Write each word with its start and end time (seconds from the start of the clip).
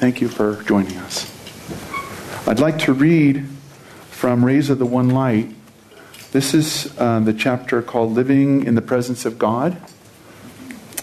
Thank 0.00 0.20
you 0.20 0.28
for 0.28 0.62
joining 0.62 0.96
us. 0.98 1.26
I'd 2.46 2.60
like 2.60 2.78
to 2.82 2.92
read 2.92 3.48
from 4.10 4.44
Rays 4.44 4.70
of 4.70 4.78
the 4.78 4.86
One 4.86 5.10
Light. 5.10 5.52
This 6.30 6.54
is 6.54 6.96
uh, 6.98 7.18
the 7.18 7.32
chapter 7.32 7.82
called 7.82 8.12
Living 8.12 8.64
in 8.64 8.76
the 8.76 8.80
Presence 8.80 9.24
of 9.24 9.40
God 9.40 9.76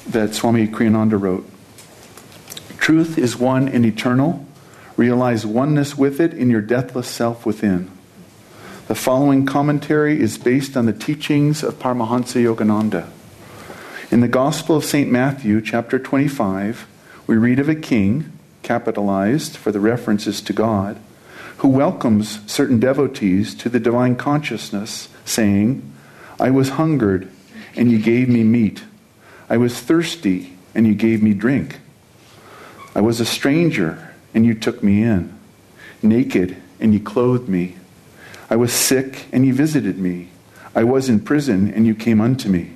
that 0.08 0.34
Swami 0.34 0.66
Kriyananda 0.70 1.20
wrote. 1.20 1.46
Truth 2.78 3.18
is 3.18 3.36
one 3.36 3.68
and 3.68 3.86
eternal. 3.86 4.46
Realize 4.96 5.46
oneness 5.46 5.98
with 5.98 6.21
it 6.21 6.34
in 6.34 6.50
your 6.50 6.62
deathless 6.62 7.09
self 7.09 7.46
within. 7.46 7.91
The 8.88 8.96
following 8.96 9.46
commentary 9.46 10.21
is 10.21 10.38
based 10.38 10.77
on 10.77 10.86
the 10.86 10.93
teachings 10.93 11.64
of 11.64 11.80
Paramahansa 11.80 12.41
Yogananda. 12.41 13.09
In 14.09 14.21
the 14.21 14.30
Gospel 14.30 14.77
of 14.77 14.86
St. 14.86 15.12
Matthew, 15.12 15.59
chapter 15.59 16.00
25, 16.00 16.88
we 17.27 17.36
read 17.36 17.59
of 17.59 17.68
a 17.68 17.75
king 17.75 18.32
capitalized 18.66 19.55
for 19.55 19.71
the 19.71 19.79
references 19.79 20.41
to 20.41 20.52
God, 20.52 20.99
who 21.58 21.70
welcomes 21.70 22.41
certain 22.52 22.80
devotees 22.80 23.55
to 23.55 23.70
the 23.70 23.80
divine 23.80 24.16
consciousness, 24.16 25.07
saying, 25.23 25.94
I 26.40 26.49
was 26.49 26.70
hungered, 26.70 27.31
and 27.77 27.90
you 27.90 27.99
gave 27.99 28.27
me 28.27 28.43
meat. 28.43 28.84
I 29.49 29.57
was 29.57 29.80
thirsty, 29.80 30.57
and 30.73 30.85
you 30.88 30.95
gave 30.95 31.23
me 31.23 31.34
drink. 31.34 31.80
I 32.93 33.02
was 33.02 33.20
a 33.20 33.26
stranger, 33.26 34.13
and 34.34 34.45
you 34.45 34.55
took 34.55 34.84
me 34.84 35.04
in. 35.04 35.38
Naked, 36.02 36.57
and 36.79 36.93
you 36.93 36.99
clothed 36.99 37.48
me. 37.48 37.76
I 38.49 38.55
was 38.55 38.73
sick, 38.73 39.27
and 39.32 39.45
you 39.45 39.54
visited 39.54 39.99
me. 39.99 40.29
I 40.73 40.84
was 40.84 41.07
in 41.07 41.20
prison, 41.20 41.71
and 41.71 41.85
you 41.85 41.95
came 41.95 42.20
unto 42.20 42.49
me. 42.49 42.71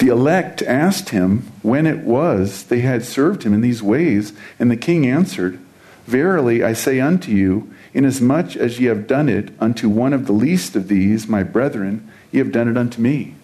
The 0.00 0.08
elect 0.08 0.62
asked 0.62 1.10
him 1.10 1.42
when 1.60 1.86
it 1.86 1.98
was 1.98 2.64
they 2.64 2.80
had 2.80 3.04
served 3.04 3.42
him 3.42 3.52
in 3.52 3.60
these 3.60 3.82
ways, 3.82 4.32
and 4.58 4.70
the 4.70 4.76
king 4.76 5.06
answered, 5.06 5.58
Verily 6.06 6.64
I 6.64 6.72
say 6.72 7.00
unto 7.00 7.30
you, 7.30 7.70
inasmuch 7.92 8.56
as 8.56 8.80
ye 8.80 8.86
have 8.86 9.06
done 9.06 9.28
it 9.28 9.50
unto 9.60 9.90
one 9.90 10.14
of 10.14 10.24
the 10.24 10.32
least 10.32 10.74
of 10.74 10.88
these, 10.88 11.28
my 11.28 11.42
brethren, 11.42 12.10
ye 12.32 12.38
have 12.38 12.50
done 12.50 12.66
it 12.66 12.78
unto 12.78 13.02
me. 13.02 13.34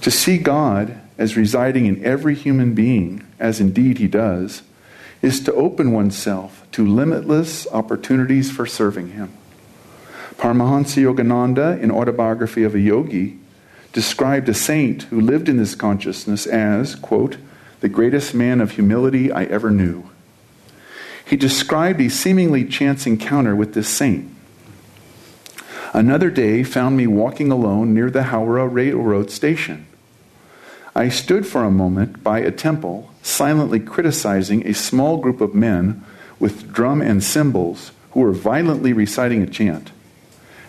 To 0.00 0.10
see 0.10 0.38
God 0.38 0.98
as 1.18 1.36
residing 1.36 1.84
in 1.84 2.02
every 2.02 2.34
human 2.34 2.72
being, 2.72 3.22
as 3.38 3.60
indeed 3.60 3.98
he 3.98 4.08
does, 4.08 4.62
is 5.20 5.40
to 5.40 5.52
open 5.52 5.92
oneself 5.92 6.66
to 6.72 6.86
limitless 6.86 7.66
opportunities 7.72 8.50
for 8.50 8.64
serving 8.64 9.08
him. 9.10 9.30
Paramahansa 10.38 11.02
Yogananda, 11.02 11.78
in 11.78 11.90
Autobiography 11.90 12.62
of 12.62 12.74
a 12.74 12.80
Yogi, 12.80 13.36
described 13.92 14.48
a 14.48 14.54
saint 14.54 15.04
who 15.04 15.20
lived 15.20 15.48
in 15.48 15.56
this 15.56 15.74
consciousness 15.74 16.46
as, 16.46 16.94
quote, 16.94 17.36
the 17.80 17.88
greatest 17.88 18.34
man 18.34 18.60
of 18.60 18.72
humility 18.72 19.32
I 19.32 19.44
ever 19.44 19.70
knew. 19.70 20.10
He 21.24 21.36
described 21.36 22.00
a 22.00 22.08
seemingly 22.08 22.64
chance 22.64 23.06
encounter 23.06 23.54
with 23.54 23.74
this 23.74 23.88
saint. 23.88 24.30
Another 25.92 26.30
day 26.30 26.62
found 26.62 26.96
me 26.96 27.06
walking 27.06 27.50
alone 27.50 27.94
near 27.94 28.10
the 28.10 28.24
Howrah 28.24 28.68
Railroad 28.68 29.30
station. 29.30 29.86
I 30.94 31.08
stood 31.08 31.46
for 31.46 31.64
a 31.64 31.70
moment 31.70 32.22
by 32.22 32.40
a 32.40 32.50
temple, 32.50 33.10
silently 33.22 33.80
criticizing 33.80 34.66
a 34.66 34.74
small 34.74 35.18
group 35.18 35.40
of 35.40 35.54
men 35.54 36.04
with 36.38 36.72
drum 36.72 37.00
and 37.00 37.22
cymbals 37.22 37.92
who 38.12 38.20
were 38.20 38.32
violently 38.32 38.92
reciting 38.92 39.42
a 39.42 39.46
chant. 39.46 39.92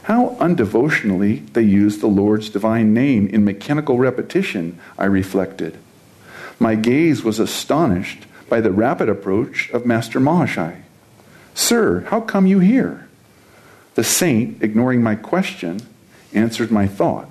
How 0.03 0.35
undevotionally 0.39 1.51
they 1.53 1.61
use 1.61 1.99
the 1.99 2.07
Lord's 2.07 2.49
divine 2.49 2.93
name 2.93 3.27
in 3.27 3.45
mechanical 3.45 3.97
repetition, 3.97 4.79
I 4.97 5.05
reflected. 5.05 5.77
My 6.59 6.75
gaze 6.75 7.23
was 7.23 7.39
astonished 7.39 8.25
by 8.49 8.61
the 8.61 8.71
rapid 8.71 9.09
approach 9.09 9.69
of 9.71 9.85
Master 9.85 10.19
Mahasaya. 10.19 10.81
Sir, 11.53 12.01
how 12.09 12.21
come 12.21 12.47
you 12.47 12.59
here? 12.59 13.07
The 13.95 14.03
saint, 14.03 14.61
ignoring 14.63 15.03
my 15.03 15.15
question, 15.15 15.81
answered 16.33 16.71
my 16.71 16.87
thought. 16.87 17.29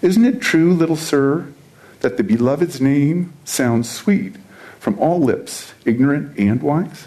Isn't 0.00 0.24
it 0.24 0.40
true, 0.40 0.72
little 0.72 0.96
sir, 0.96 1.52
that 2.00 2.16
the 2.16 2.24
beloved's 2.24 2.80
name 2.80 3.32
sounds 3.44 3.90
sweet 3.90 4.36
from 4.80 4.98
all 4.98 5.20
lips, 5.20 5.74
ignorant 5.84 6.38
and 6.38 6.62
wise? 6.62 7.06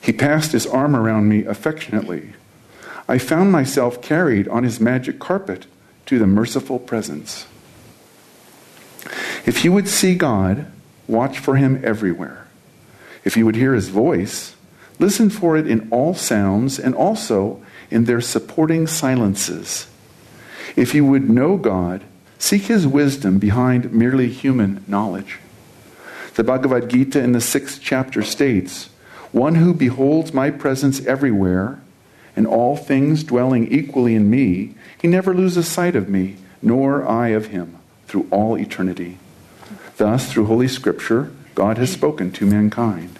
He 0.00 0.12
passed 0.12 0.52
his 0.52 0.66
arm 0.66 0.94
around 0.94 1.28
me 1.28 1.44
affectionately 1.44 2.34
I 3.08 3.16
found 3.16 3.50
myself 3.50 4.02
carried 4.02 4.46
on 4.48 4.64
his 4.64 4.80
magic 4.80 5.18
carpet 5.18 5.66
to 6.06 6.18
the 6.18 6.26
merciful 6.26 6.78
presence. 6.78 7.46
If 9.46 9.64
you 9.64 9.72
would 9.72 9.88
see 9.88 10.14
God, 10.14 10.66
watch 11.06 11.38
for 11.38 11.56
him 11.56 11.80
everywhere. 11.82 12.46
If 13.24 13.36
you 13.36 13.46
would 13.46 13.56
hear 13.56 13.72
his 13.72 13.88
voice, 13.88 14.54
listen 14.98 15.30
for 15.30 15.56
it 15.56 15.66
in 15.66 15.88
all 15.90 16.12
sounds 16.14 16.78
and 16.78 16.94
also 16.94 17.62
in 17.90 18.04
their 18.04 18.20
supporting 18.20 18.86
silences. 18.86 19.86
If 20.76 20.94
you 20.94 21.06
would 21.06 21.30
know 21.30 21.56
God, 21.56 22.04
seek 22.38 22.62
his 22.64 22.86
wisdom 22.86 23.38
behind 23.38 23.92
merely 23.92 24.28
human 24.28 24.84
knowledge. 24.86 25.38
The 26.34 26.44
Bhagavad 26.44 26.90
Gita 26.90 27.20
in 27.20 27.32
the 27.32 27.40
sixth 27.40 27.80
chapter 27.82 28.22
states 28.22 28.90
One 29.32 29.54
who 29.54 29.72
beholds 29.72 30.34
my 30.34 30.50
presence 30.50 31.04
everywhere 31.06 31.80
and 32.38 32.46
all 32.46 32.76
things 32.76 33.24
dwelling 33.24 33.66
equally 33.66 34.14
in 34.14 34.30
me, 34.30 34.72
he 34.96 35.08
never 35.08 35.34
loses 35.34 35.66
sight 35.66 35.96
of 35.96 36.08
me, 36.08 36.36
nor 36.62 37.04
I 37.04 37.30
of 37.30 37.46
him, 37.46 37.76
through 38.06 38.28
all 38.30 38.56
eternity. 38.56 39.18
Thus, 39.96 40.32
through 40.32 40.46
Holy 40.46 40.68
Scripture, 40.68 41.32
God 41.56 41.78
has 41.78 41.90
spoken 41.90 42.30
to 42.30 42.46
mankind. 42.46 43.18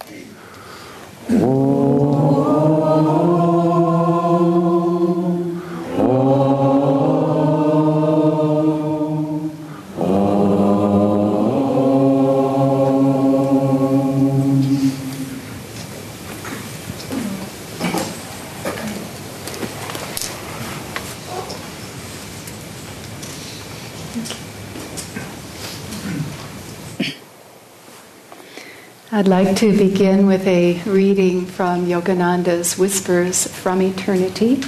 I'd 29.10 29.26
like 29.26 29.56
to 29.56 29.76
begin 29.76 30.26
with 30.26 30.46
a 30.46 30.82
reading 30.84 31.46
from 31.46 31.86
Yogananda's 31.86 32.78
Whispers 32.78 33.46
from 33.46 33.82
Eternity. 33.82 34.62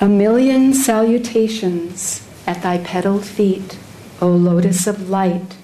A 0.00 0.08
million 0.08 0.72
salutations 0.72 2.26
at 2.46 2.62
thy 2.62 2.78
petaled 2.78 3.24
feet, 3.24 3.78
O 4.22 4.28
lotus 4.28 4.86
of 4.86 5.10
light. 5.10 5.56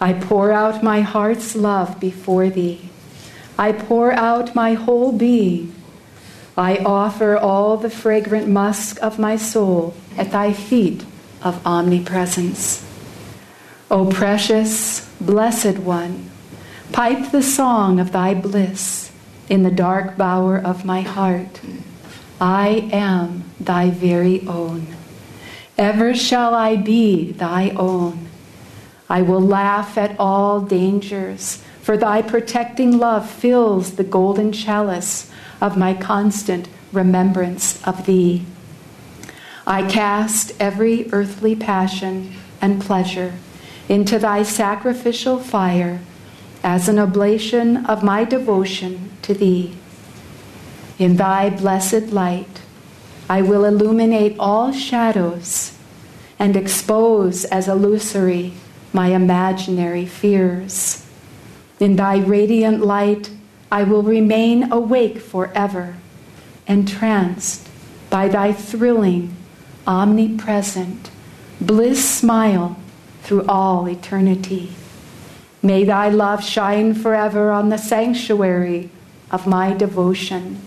I 0.00 0.14
pour 0.14 0.52
out 0.52 0.82
my 0.82 1.02
heart's 1.02 1.54
love 1.54 2.00
before 2.00 2.50
thee. 2.50 2.88
I 3.58 3.72
pour 3.72 4.10
out 4.12 4.54
my 4.54 4.74
whole 4.74 5.12
being. 5.12 5.75
I 6.56 6.78
offer 6.78 7.36
all 7.36 7.76
the 7.76 7.90
fragrant 7.90 8.48
musk 8.48 9.02
of 9.02 9.18
my 9.18 9.36
soul 9.36 9.94
at 10.16 10.30
thy 10.30 10.54
feet 10.54 11.04
of 11.42 11.64
omnipresence. 11.66 12.82
O 13.90 14.06
precious, 14.06 15.06
blessed 15.20 15.78
one, 15.78 16.30
pipe 16.92 17.30
the 17.30 17.42
song 17.42 18.00
of 18.00 18.12
thy 18.12 18.32
bliss 18.32 19.12
in 19.50 19.64
the 19.64 19.70
dark 19.70 20.16
bower 20.16 20.56
of 20.56 20.84
my 20.84 21.02
heart. 21.02 21.60
I 22.40 22.88
am 22.90 23.44
thy 23.60 23.90
very 23.90 24.46
own. 24.46 24.86
Ever 25.76 26.14
shall 26.14 26.54
I 26.54 26.76
be 26.76 27.32
thy 27.32 27.70
own. 27.70 28.28
I 29.10 29.20
will 29.20 29.40
laugh 29.40 29.98
at 29.98 30.18
all 30.18 30.62
dangers, 30.62 31.62
for 31.82 31.96
thy 31.98 32.22
protecting 32.22 32.98
love 32.98 33.28
fills 33.28 33.96
the 33.96 34.04
golden 34.04 34.52
chalice 34.52 35.30
of 35.60 35.76
my 35.76 35.94
constant 35.94 36.68
remembrance 36.92 37.82
of 37.86 38.06
thee. 38.06 38.44
I 39.66 39.88
cast 39.88 40.52
every 40.60 41.10
earthly 41.12 41.56
passion 41.56 42.32
and 42.60 42.80
pleasure 42.80 43.34
into 43.88 44.18
thy 44.18 44.42
sacrificial 44.42 45.38
fire 45.38 46.00
as 46.62 46.88
an 46.88 46.98
oblation 46.98 47.84
of 47.86 48.02
my 48.02 48.24
devotion 48.24 49.10
to 49.22 49.34
thee. 49.34 49.76
In 50.98 51.16
thy 51.16 51.50
blessed 51.50 52.12
light, 52.12 52.62
I 53.28 53.42
will 53.42 53.64
illuminate 53.64 54.36
all 54.38 54.72
shadows 54.72 55.76
and 56.38 56.56
expose 56.56 57.44
as 57.44 57.68
illusory 57.68 58.54
my 58.92 59.08
imaginary 59.08 60.06
fears. 60.06 61.06
In 61.80 61.96
thy 61.96 62.18
radiant 62.18 62.80
light, 62.80 63.30
I 63.70 63.82
will 63.82 64.02
remain 64.02 64.70
awake 64.72 65.18
forever, 65.18 65.96
entranced 66.66 67.68
by 68.10 68.28
thy 68.28 68.52
thrilling 68.52 69.36
omnipresent, 69.86 71.10
bliss 71.60 72.08
smile 72.08 72.76
through 73.22 73.44
all 73.46 73.88
eternity. 73.88 74.72
May 75.62 75.84
thy 75.84 76.08
love 76.08 76.44
shine 76.44 76.94
forever 76.94 77.50
on 77.50 77.68
the 77.68 77.78
sanctuary 77.78 78.90
of 79.30 79.46
my 79.46 79.72
devotion, 79.72 80.60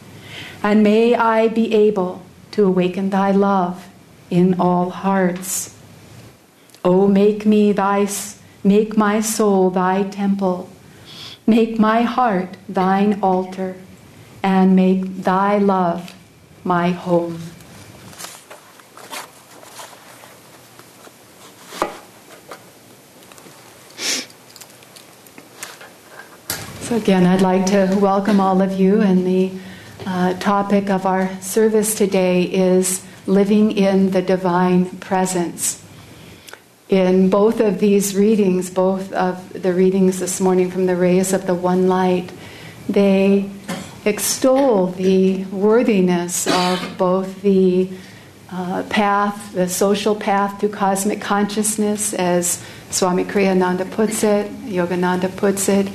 and 0.61 0.83
may 0.83 1.15
I 1.15 1.47
be 1.47 1.73
able 1.73 2.21
to 2.51 2.65
awaken 2.65 3.09
thy 3.09 3.31
love 3.31 3.87
in 4.29 4.59
all 4.59 4.89
hearts. 4.89 5.75
Oh, 6.83 7.07
make 7.07 7.45
me 7.45 7.71
thy, 7.71 8.07
make 8.63 8.97
my 8.97 9.21
soul 9.21 9.69
thy 9.69 10.03
temple, 10.03 10.69
make 11.49 11.79
my 11.79 12.03
heart 12.03 12.57
thine 12.67 13.19
altar, 13.21 13.75
and 14.43 14.75
make 14.75 15.23
thy 15.23 15.57
love 15.57 16.13
my 16.63 16.91
home. 16.91 17.41
So, 26.81 26.95
again, 26.95 27.25
I'd 27.25 27.41
like 27.41 27.65
to 27.67 27.97
welcome 27.99 28.39
all 28.39 28.61
of 28.61 28.79
you, 28.79 29.01
and 29.01 29.25
the 29.25 29.51
uh, 30.05 30.33
topic 30.39 30.89
of 30.89 31.05
our 31.05 31.39
service 31.41 31.93
today 31.93 32.43
is 32.43 33.05
living 33.27 33.71
in 33.71 34.11
the 34.11 34.21
divine 34.21 34.85
presence. 34.97 35.78
In 36.89 37.29
both 37.29 37.59
of 37.59 37.79
these 37.79 38.15
readings, 38.15 38.71
both 38.71 39.13
of 39.13 39.53
the 39.53 39.73
readings 39.73 40.19
this 40.19 40.41
morning 40.41 40.71
from 40.71 40.87
the 40.87 40.95
rays 40.95 41.33
of 41.33 41.45
the 41.45 41.53
one 41.53 41.87
light, 41.87 42.31
they 42.89 43.47
extol 44.05 44.87
the 44.87 45.45
worthiness 45.45 46.47
of 46.47 46.97
both 46.97 47.43
the 47.43 47.91
uh, 48.51 48.81
path, 48.89 49.53
the 49.53 49.69
social 49.69 50.15
path 50.15 50.59
to 50.61 50.67
cosmic 50.67 51.21
consciousness, 51.21 52.15
as 52.15 52.65
Swami 52.89 53.23
Kriyananda 53.23 53.91
puts 53.91 54.23
it, 54.23 54.51
Yogananda 54.65 55.37
puts 55.37 55.69
it, 55.69 55.87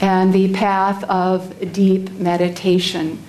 and 0.00 0.32
the 0.32 0.50
path 0.54 1.04
of 1.04 1.74
deep 1.74 2.10
meditation. 2.12 3.22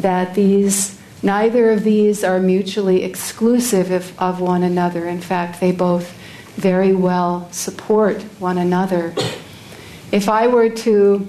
That 0.00 0.34
these, 0.34 0.98
neither 1.22 1.70
of 1.70 1.84
these 1.84 2.24
are 2.24 2.40
mutually 2.40 3.04
exclusive 3.04 3.92
of, 3.92 4.20
of 4.20 4.40
one 4.40 4.64
another. 4.64 5.06
In 5.06 5.20
fact, 5.20 5.60
they 5.60 5.70
both 5.70 6.18
very 6.56 6.94
well 6.94 7.48
support 7.52 8.22
one 8.38 8.58
another. 8.58 9.14
If 10.12 10.28
I 10.28 10.46
were 10.46 10.70
to 10.70 11.26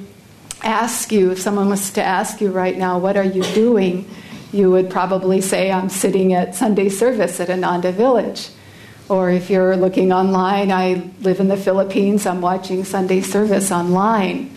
ask 0.64 1.12
you, 1.12 1.32
if 1.32 1.40
someone 1.40 1.70
was 1.70 1.92
to 1.92 2.04
ask 2.04 2.42
you 2.42 2.52
right 2.52 2.78
now, 2.78 2.98
what 3.00 3.18
are 3.18 3.24
you 3.24 3.44
doing? 3.54 4.10
You 4.52 4.72
would 4.72 4.90
probably 4.90 5.42
say, 5.42 5.72
I'm 5.72 5.90
sitting 5.90 6.34
at 6.34 6.56
Sunday 6.56 6.90
service 6.90 7.40
at 7.40 7.50
Ananda 7.50 7.92
Village. 7.92 8.50
Or 9.10 9.30
if 9.30 9.50
you're 9.50 9.76
looking 9.76 10.12
online, 10.12 10.72
I 10.72 11.12
live 11.22 11.40
in 11.40 11.48
the 11.48 11.58
Philippines, 11.58 12.26
I'm 12.26 12.42
watching 12.42 12.84
Sunday 12.84 13.22
service 13.22 13.72
online. 13.72 14.55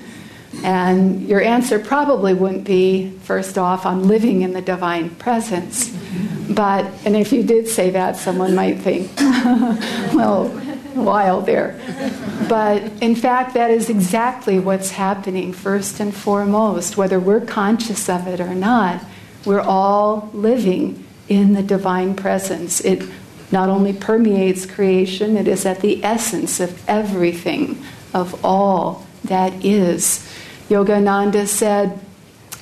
And 0.62 1.28
your 1.28 1.42
answer 1.42 1.78
probably 1.78 2.34
wouldn't 2.34 2.64
be, 2.64 3.10
first 3.22 3.58
off, 3.58 3.84
I'm 3.84 4.04
living 4.08 4.42
in 4.42 4.52
the 4.52 4.62
divine 4.62 5.10
presence. 5.10 5.94
But, 6.48 6.86
and 7.04 7.14
if 7.14 7.32
you 7.32 7.42
did 7.42 7.68
say 7.68 7.90
that, 7.90 8.16
someone 8.16 8.54
might 8.54 8.78
think, 8.78 9.10
well, 10.14 10.48
while 10.94 11.42
there. 11.42 11.78
But 12.48 12.82
in 13.02 13.14
fact, 13.14 13.54
that 13.54 13.70
is 13.70 13.90
exactly 13.90 14.58
what's 14.58 14.92
happening 14.92 15.52
first 15.52 16.00
and 16.00 16.14
foremost. 16.14 16.96
Whether 16.96 17.20
we're 17.20 17.42
conscious 17.44 18.08
of 18.08 18.26
it 18.26 18.40
or 18.40 18.54
not, 18.54 19.04
we're 19.44 19.60
all 19.60 20.30
living 20.32 21.04
in 21.28 21.52
the 21.52 21.62
divine 21.62 22.16
presence. 22.16 22.80
It 22.80 23.02
not 23.52 23.68
only 23.68 23.92
permeates 23.92 24.66
creation, 24.66 25.36
it 25.36 25.46
is 25.46 25.64
at 25.66 25.80
the 25.80 26.02
essence 26.04 26.60
of 26.60 26.82
everything, 26.88 27.82
of 28.12 28.44
all 28.44 29.06
that 29.28 29.64
is. 29.64 30.26
Yogananda 30.68 31.46
said, 31.46 31.98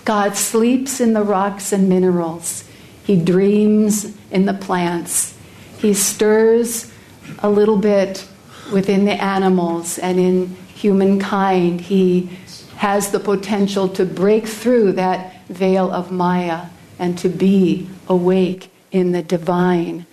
God 0.05 0.37
sleeps 0.37 1.01
in 1.01 1.15
the 1.15 1.23
rocks 1.23 1.73
and 1.73 1.89
minerals. 1.89 2.65
He 3.05 3.21
dreams 3.21 4.17
in 4.31 4.47
the 4.47 4.55
plants. 4.55 5.37
He 5.79 5.95
stirs 5.95 6.93
a 7.41 7.51
little 7.51 7.77
bit 7.77 8.27
within 8.73 9.05
the 9.05 9.21
animals 9.23 9.99
and 9.99 10.19
in 10.19 10.57
humankind. 10.75 11.81
He 11.81 12.31
has 12.77 13.11
the 13.11 13.21
potential 13.21 13.89
to 13.91 14.05
break 14.05 14.47
through 14.47 14.93
that 14.93 15.47
veil 15.49 15.91
of 15.91 16.13
Maya 16.13 16.67
and 16.99 17.19
to 17.19 17.29
be 17.29 17.89
awake 18.09 18.71
in 18.93 19.13
the 19.13 19.23
divine. 19.23 20.07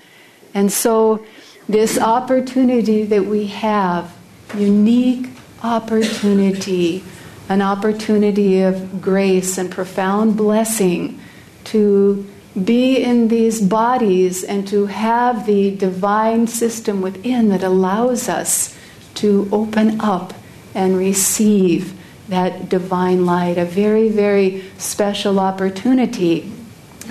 And 0.54 0.72
so, 0.72 1.24
this 1.68 1.98
opportunity 1.98 3.04
that 3.06 3.26
we 3.26 3.48
have, 3.48 4.14
unique 4.56 5.33
opportunity, 5.64 7.04
an 7.50 7.62
opportunity 7.62 8.62
of 8.62 9.02
grace 9.02 9.58
and 9.58 9.72
profound 9.72 10.36
blessing 10.36 11.20
to 11.64 12.26
be 12.62 12.98
in 12.98 13.30
these 13.30 13.62
bodies 13.62 14.44
and 14.44 14.68
to 14.68 14.86
have 14.86 15.46
the 15.46 15.76
divine 15.76 16.46
system 16.46 17.02
within 17.02 17.50
that 17.50 17.64
allows 17.64 18.30
us 18.30 18.78
to 19.16 19.50
open 19.52 20.00
up 20.00 20.34
and 20.76 20.98
receive 20.98 21.94
that 22.30 22.70
divine 22.70 23.26
light, 23.26 23.58
a 23.58 23.66
very, 23.66 24.10
very 24.10 24.64
special 24.78 25.40
opportunity. 25.40 26.52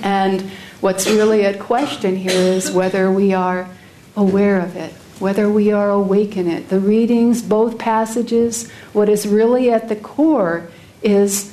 And 0.03 0.43
what's 0.81 1.07
really 1.07 1.45
at 1.45 1.59
question 1.59 2.17
here 2.17 2.33
is 2.33 2.71
whether 2.71 3.11
we 3.11 3.33
are 3.35 3.69
aware 4.17 4.61
of 4.61 4.77
it, 4.77 4.93
whether 5.23 5.49
we 5.49 5.71
are 5.71 5.89
awake 5.89 6.37
in 6.37 6.49
it. 6.49 6.69
The 6.69 6.81
readings, 6.81 7.43
both 7.43 7.79
passages, 7.79 8.69
what 8.93 9.09
is 9.09 9.25
really 9.27 9.71
at 9.71 9.89
the 9.89 9.97
core 9.97 10.69
is 11.01 11.53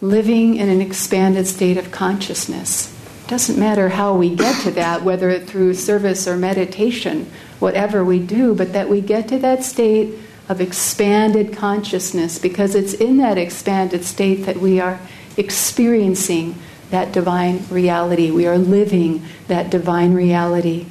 living 0.00 0.56
in 0.56 0.70
an 0.70 0.80
expanded 0.80 1.46
state 1.46 1.76
of 1.76 1.92
consciousness 1.92 2.92
It 3.24 3.28
doesn't 3.28 3.58
matter 3.58 3.88
how 3.90 4.14
we 4.14 4.34
get 4.34 4.62
to 4.64 4.70
that, 4.72 5.02
whether 5.02 5.30
it 5.30 5.46
through 5.46 5.74
service 5.74 6.28
or 6.28 6.36
meditation, 6.36 7.30
whatever 7.58 8.04
we 8.04 8.18
do, 8.18 8.54
but 8.54 8.74
that 8.74 8.90
we 8.90 9.00
get 9.00 9.28
to 9.28 9.38
that 9.38 9.64
state 9.64 10.18
of 10.46 10.60
expanded 10.60 11.54
consciousness 11.56 12.38
because 12.38 12.74
it's 12.74 12.92
in 12.92 13.16
that 13.18 13.38
expanded 13.38 14.04
state 14.04 14.44
that 14.44 14.58
we 14.58 14.78
are 14.78 15.00
experiencing 15.38 16.54
that 16.90 17.12
divine 17.12 17.64
reality. 17.70 18.30
We 18.30 18.46
are 18.46 18.58
living 18.58 19.22
that 19.48 19.70
divine 19.70 20.12
reality. 20.12 20.84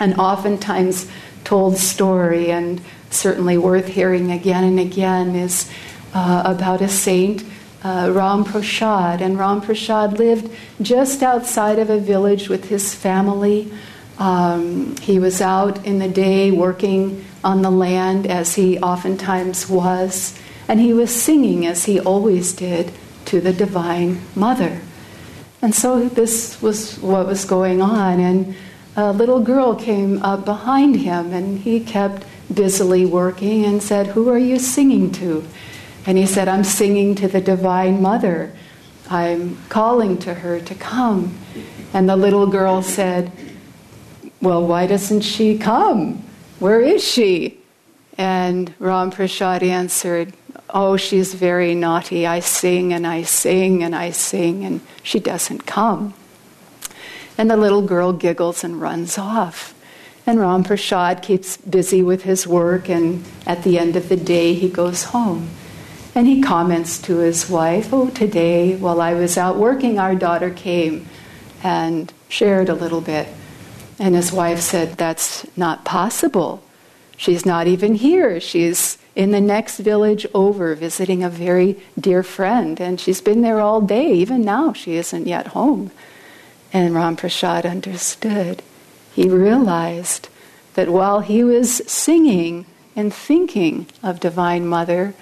And 0.00 0.18
oftentimes 0.18 1.06
told 1.48 1.78
story, 1.78 2.50
and 2.50 2.78
certainly 3.08 3.56
worth 3.56 3.86
hearing 3.86 4.30
again 4.30 4.64
and 4.64 4.78
again, 4.78 5.34
is 5.34 5.66
uh, 6.12 6.42
about 6.44 6.82
a 6.82 6.88
saint 6.88 7.42
uh, 7.82 8.12
Ram 8.12 8.44
Prasad. 8.44 9.22
And 9.22 9.38
Ram 9.38 9.62
Prasad 9.62 10.18
lived 10.18 10.54
just 10.82 11.22
outside 11.22 11.78
of 11.78 11.88
a 11.88 11.98
village 11.98 12.50
with 12.50 12.68
his 12.68 12.94
family. 12.94 13.72
Um, 14.18 14.94
he 14.98 15.18
was 15.18 15.40
out 15.40 15.86
in 15.86 16.00
the 16.00 16.08
day 16.08 16.50
working 16.50 17.24
on 17.42 17.62
the 17.62 17.70
land 17.70 18.26
as 18.26 18.56
he 18.56 18.78
oftentimes 18.80 19.70
was, 19.70 20.38
and 20.68 20.78
he 20.78 20.92
was 20.92 21.10
singing 21.10 21.64
as 21.64 21.86
he 21.86 21.98
always 21.98 22.52
did 22.52 22.92
to 23.24 23.40
the 23.40 23.54
Divine 23.54 24.20
Mother. 24.34 24.82
And 25.62 25.74
so 25.74 26.10
this 26.10 26.60
was 26.60 26.98
what 26.98 27.26
was 27.26 27.46
going 27.46 27.80
on, 27.80 28.20
and 28.20 28.54
a 28.98 29.12
little 29.12 29.38
girl 29.38 29.76
came 29.76 30.20
up 30.24 30.44
behind 30.44 30.96
him, 30.96 31.32
and 31.32 31.60
he 31.60 31.78
kept 31.78 32.24
busily 32.52 33.06
working 33.06 33.64
and 33.64 33.80
said, 33.80 34.08
Who 34.08 34.28
are 34.28 34.38
you 34.38 34.58
singing 34.58 35.12
to? 35.12 35.46
And 36.04 36.18
he 36.18 36.26
said, 36.26 36.48
I'm 36.48 36.64
singing 36.64 37.14
to 37.16 37.28
the 37.28 37.40
Divine 37.40 38.02
Mother. 38.02 38.52
I'm 39.08 39.56
calling 39.68 40.18
to 40.18 40.34
her 40.34 40.58
to 40.58 40.74
come. 40.74 41.38
And 41.92 42.08
the 42.08 42.16
little 42.16 42.48
girl 42.48 42.82
said, 42.82 43.30
Well, 44.42 44.66
why 44.66 44.88
doesn't 44.88 45.20
she 45.20 45.56
come? 45.56 46.24
Where 46.58 46.80
is 46.80 47.04
she? 47.04 47.60
And 48.16 48.74
Ram 48.80 49.12
Prasad 49.12 49.62
answered, 49.62 50.34
Oh, 50.70 50.96
she's 50.96 51.34
very 51.34 51.76
naughty. 51.76 52.26
I 52.26 52.40
sing 52.40 52.92
and 52.92 53.06
I 53.06 53.22
sing 53.22 53.84
and 53.84 53.94
I 53.94 54.10
sing, 54.10 54.64
and 54.64 54.80
she 55.04 55.20
doesn't 55.20 55.66
come. 55.66 56.14
And 57.38 57.50
the 57.50 57.56
little 57.56 57.82
girl 57.82 58.12
giggles 58.12 58.64
and 58.64 58.80
runs 58.80 59.16
off. 59.16 59.74
And 60.26 60.40
Ram 60.40 60.64
Prasad 60.64 61.22
keeps 61.22 61.56
busy 61.56 62.02
with 62.02 62.24
his 62.24 62.46
work, 62.46 62.90
and 62.90 63.24
at 63.46 63.62
the 63.62 63.78
end 63.78 63.96
of 63.96 64.10
the 64.10 64.16
day, 64.16 64.52
he 64.52 64.68
goes 64.68 65.04
home. 65.04 65.48
And 66.14 66.26
he 66.26 66.42
comments 66.42 66.98
to 67.02 67.18
his 67.18 67.48
wife, 67.48 67.94
Oh, 67.94 68.10
today, 68.10 68.76
while 68.76 69.00
I 69.00 69.14
was 69.14 69.38
out 69.38 69.56
working, 69.56 69.98
our 69.98 70.14
daughter 70.14 70.50
came 70.50 71.06
and 71.62 72.12
shared 72.28 72.68
a 72.68 72.74
little 72.74 73.00
bit. 73.00 73.28
And 73.98 74.14
his 74.14 74.32
wife 74.32 74.60
said, 74.60 74.98
That's 74.98 75.46
not 75.56 75.84
possible. 75.84 76.62
She's 77.16 77.46
not 77.46 77.66
even 77.66 77.94
here. 77.94 78.38
She's 78.38 78.98
in 79.16 79.32
the 79.32 79.40
next 79.40 79.78
village 79.78 80.26
over 80.34 80.74
visiting 80.74 81.24
a 81.24 81.30
very 81.30 81.76
dear 81.98 82.22
friend, 82.22 82.80
and 82.80 83.00
she's 83.00 83.20
been 83.20 83.42
there 83.42 83.60
all 83.60 83.80
day. 83.80 84.12
Even 84.12 84.42
now, 84.42 84.72
she 84.72 84.96
isn't 84.96 85.26
yet 85.26 85.48
home. 85.48 85.90
And 86.72 86.94
Ram 86.94 87.16
Prasad 87.16 87.64
understood. 87.64 88.62
He 89.14 89.28
realized 89.28 90.28
that 90.74 90.90
while 90.90 91.20
he 91.20 91.42
was 91.42 91.82
singing 91.90 92.66
and 92.94 93.12
thinking 93.12 93.86
of 94.02 94.20
Divine 94.20 94.66
Mother, 94.66 95.14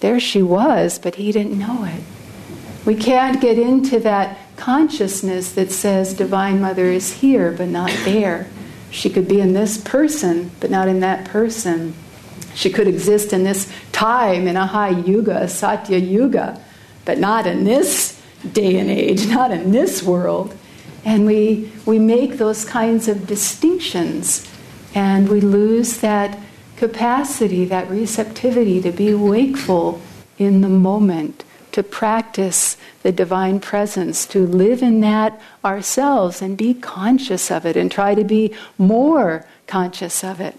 there 0.00 0.20
she 0.20 0.42
was, 0.42 0.98
but 0.98 1.16
he 1.16 1.32
didn't 1.32 1.58
know 1.58 1.84
it. 1.84 2.02
We 2.84 2.94
can't 2.94 3.40
get 3.40 3.58
into 3.58 3.98
that 4.00 4.38
consciousness 4.56 5.52
that 5.52 5.72
says 5.72 6.14
Divine 6.14 6.60
Mother 6.60 6.84
is 6.84 7.14
here 7.14 7.50
but 7.50 7.68
not 7.68 7.90
there. 8.04 8.48
She 8.90 9.10
could 9.10 9.26
be 9.26 9.40
in 9.40 9.52
this 9.52 9.78
person 9.78 10.50
but 10.60 10.70
not 10.70 10.88
in 10.88 11.00
that 11.00 11.24
person. 11.24 11.94
She 12.54 12.70
could 12.70 12.86
exist 12.86 13.32
in 13.32 13.42
this 13.42 13.72
time 13.90 14.46
in 14.46 14.56
a 14.56 14.66
high 14.66 14.90
yuga, 14.90 15.42
a 15.42 15.48
Satya 15.48 15.98
yuga, 15.98 16.60
but 17.04 17.18
not 17.18 17.46
in 17.46 17.64
this 17.64 18.20
day 18.52 18.78
and 18.78 18.90
age, 18.90 19.26
not 19.26 19.50
in 19.50 19.72
this 19.72 20.02
world. 20.02 20.56
And 21.04 21.26
we, 21.26 21.70
we 21.84 21.98
make 21.98 22.38
those 22.38 22.64
kinds 22.64 23.08
of 23.08 23.26
distinctions 23.26 24.48
and 24.94 25.28
we 25.28 25.40
lose 25.40 25.98
that 25.98 26.38
capacity, 26.76 27.64
that 27.66 27.90
receptivity 27.90 28.80
to 28.82 28.92
be 28.92 29.12
wakeful 29.14 30.00
in 30.38 30.60
the 30.60 30.68
moment, 30.68 31.44
to 31.72 31.82
practice 31.82 32.76
the 33.02 33.12
divine 33.12 33.60
presence, 33.60 34.26
to 34.26 34.46
live 34.46 34.82
in 34.82 35.00
that 35.00 35.40
ourselves 35.64 36.40
and 36.40 36.56
be 36.56 36.74
conscious 36.74 37.50
of 37.50 37.66
it 37.66 37.76
and 37.76 37.90
try 37.90 38.14
to 38.14 38.24
be 38.24 38.54
more 38.78 39.46
conscious 39.66 40.22
of 40.24 40.40
it. 40.40 40.56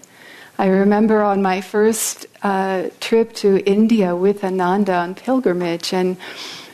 I 0.58 0.68
remember 0.68 1.22
on 1.22 1.42
my 1.42 1.60
first 1.60 2.26
uh, 2.42 2.88
trip 3.00 3.34
to 3.34 3.62
India 3.66 4.16
with 4.16 4.42
Ananda 4.42 4.94
on 4.94 5.14
pilgrimage, 5.14 5.92
and 5.92 6.16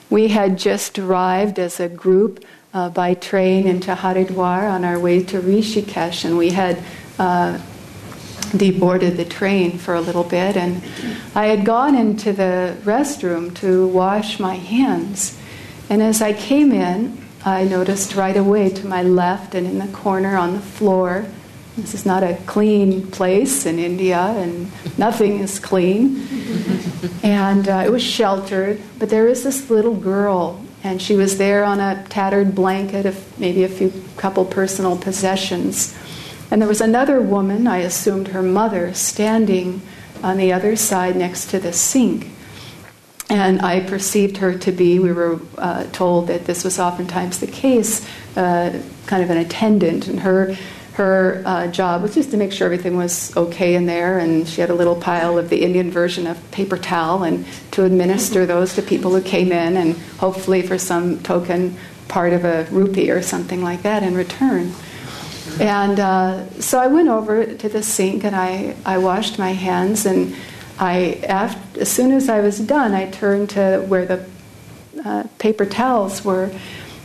we 0.08 0.28
had 0.28 0.56
just 0.56 0.98
arrived 0.98 1.58
as 1.58 1.80
a 1.80 1.88
group 1.88 2.44
uh, 2.74 2.88
by 2.90 3.14
train 3.14 3.66
into 3.66 3.94
Haridwar 3.94 4.70
on 4.70 4.84
our 4.84 4.98
way 4.98 5.22
to 5.24 5.40
Rishikesh, 5.40 6.24
and 6.24 6.36
we 6.36 6.50
had 6.50 6.82
uh, 7.18 7.58
deboarded 8.52 9.16
the 9.16 9.24
train 9.24 9.78
for 9.78 9.94
a 9.94 10.00
little 10.00 10.24
bit, 10.24 10.56
and 10.56 10.82
I 11.34 11.46
had 11.46 11.64
gone 11.64 11.94
into 11.94 12.32
the 12.32 12.76
restroom 12.82 13.54
to 13.56 13.86
wash 13.88 14.38
my 14.38 14.54
hands. 14.54 15.38
And 15.88 16.02
as 16.02 16.22
I 16.22 16.32
came 16.32 16.72
in, 16.72 17.18
I 17.44 17.64
noticed 17.64 18.14
right 18.14 18.36
away 18.36 18.70
to 18.70 18.86
my 18.86 19.02
left 19.02 19.54
and 19.54 19.66
in 19.66 19.78
the 19.78 19.88
corner 19.88 20.36
on 20.36 20.54
the 20.54 20.60
floor, 20.60 21.26
this 21.76 21.94
is 21.94 22.04
not 22.04 22.22
a 22.22 22.36
clean 22.46 23.10
place 23.10 23.64
in 23.64 23.78
India, 23.78 24.18
and 24.18 24.70
nothing 24.98 25.38
is 25.38 25.58
clean. 25.58 26.26
and 27.22 27.66
uh, 27.66 27.82
it 27.84 27.90
was 27.90 28.02
sheltered, 28.02 28.80
but 28.98 29.08
there 29.08 29.24
was 29.24 29.42
this 29.42 29.70
little 29.70 29.96
girl, 29.96 30.62
and 30.84 31.00
she 31.00 31.14
was 31.14 31.38
there 31.38 31.64
on 31.64 31.80
a 31.80 32.04
tattered 32.08 32.54
blanket 32.54 33.06
of 33.06 33.38
maybe 33.38 33.62
a 33.62 33.68
few 33.68 33.92
couple 34.16 34.44
personal 34.44 34.96
possessions. 34.96 35.96
And 36.50 36.60
there 36.60 36.68
was 36.68 36.80
another 36.80 37.20
woman, 37.20 37.66
I 37.66 37.78
assumed 37.78 38.28
her 38.28 38.42
mother, 38.42 38.92
standing 38.92 39.80
on 40.22 40.36
the 40.36 40.52
other 40.52 40.76
side 40.76 41.16
next 41.16 41.50
to 41.50 41.58
the 41.58 41.72
sink. 41.72 42.28
And 43.30 43.62
I 43.62 43.80
perceived 43.80 44.38
her 44.38 44.58
to 44.58 44.72
be, 44.72 44.98
we 44.98 45.12
were 45.12 45.40
uh, 45.56 45.84
told 45.92 46.26
that 46.26 46.44
this 46.44 46.64
was 46.64 46.78
oftentimes 46.78 47.40
the 47.40 47.46
case, 47.46 48.06
uh, 48.36 48.78
kind 49.06 49.22
of 49.22 49.30
an 49.30 49.38
attendant. 49.38 50.08
And 50.08 50.20
her, 50.20 50.54
her 50.94 51.42
uh, 51.46 51.66
job 51.68 52.02
was 52.02 52.14
just 52.14 52.30
to 52.32 52.36
make 52.36 52.52
sure 52.52 52.66
everything 52.66 52.96
was 52.96 53.34
okay 53.36 53.74
in 53.74 53.86
there. 53.86 54.18
And 54.18 54.46
she 54.46 54.60
had 54.60 54.70
a 54.70 54.74
little 54.74 54.96
pile 54.96 55.38
of 55.38 55.48
the 55.48 55.62
Indian 55.62 55.90
version 55.90 56.26
of 56.26 56.50
paper 56.50 56.76
towel 56.76 57.22
and 57.22 57.46
to 57.72 57.84
administer 57.84 58.44
those 58.44 58.74
to 58.74 58.82
people 58.82 59.10
who 59.12 59.22
came 59.22 59.52
in 59.52 59.76
and 59.76 59.96
hopefully 60.18 60.62
for 60.62 60.78
some 60.78 61.22
token 61.22 61.76
part 62.08 62.32
of 62.32 62.44
a 62.44 62.66
rupee 62.70 63.10
or 63.10 63.22
something 63.22 63.62
like 63.62 63.82
that 63.82 64.02
in 64.02 64.14
return. 64.14 64.72
And 65.60 65.98
uh, 65.98 66.48
so 66.60 66.78
I 66.78 66.86
went 66.88 67.08
over 67.08 67.44
to 67.44 67.68
the 67.68 67.82
sink 67.82 68.24
and 68.24 68.36
I, 68.36 68.76
I 68.84 68.98
washed 68.98 69.38
my 69.38 69.52
hands. 69.52 70.06
And 70.06 70.34
I, 70.78 71.20
after, 71.26 71.80
as 71.80 71.90
soon 71.90 72.12
as 72.12 72.28
I 72.28 72.40
was 72.40 72.58
done, 72.58 72.92
I 72.92 73.10
turned 73.10 73.50
to 73.50 73.84
where 73.88 74.04
the 74.04 74.26
uh, 75.04 75.24
paper 75.38 75.66
towels 75.66 76.24
were, 76.24 76.50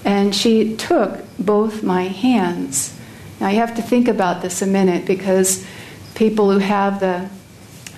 and 0.03 0.35
she 0.35 0.75
took 0.75 1.23
both 1.37 1.83
my 1.83 2.03
hands. 2.03 2.96
Now 3.39 3.49
you 3.49 3.59
have 3.59 3.75
to 3.75 3.81
think 3.81 4.07
about 4.07 4.41
this 4.41 4.61
a 4.61 4.67
minute 4.67 5.05
because 5.05 5.65
people 6.15 6.51
who 6.51 6.59
have 6.59 6.99
the 6.99 7.29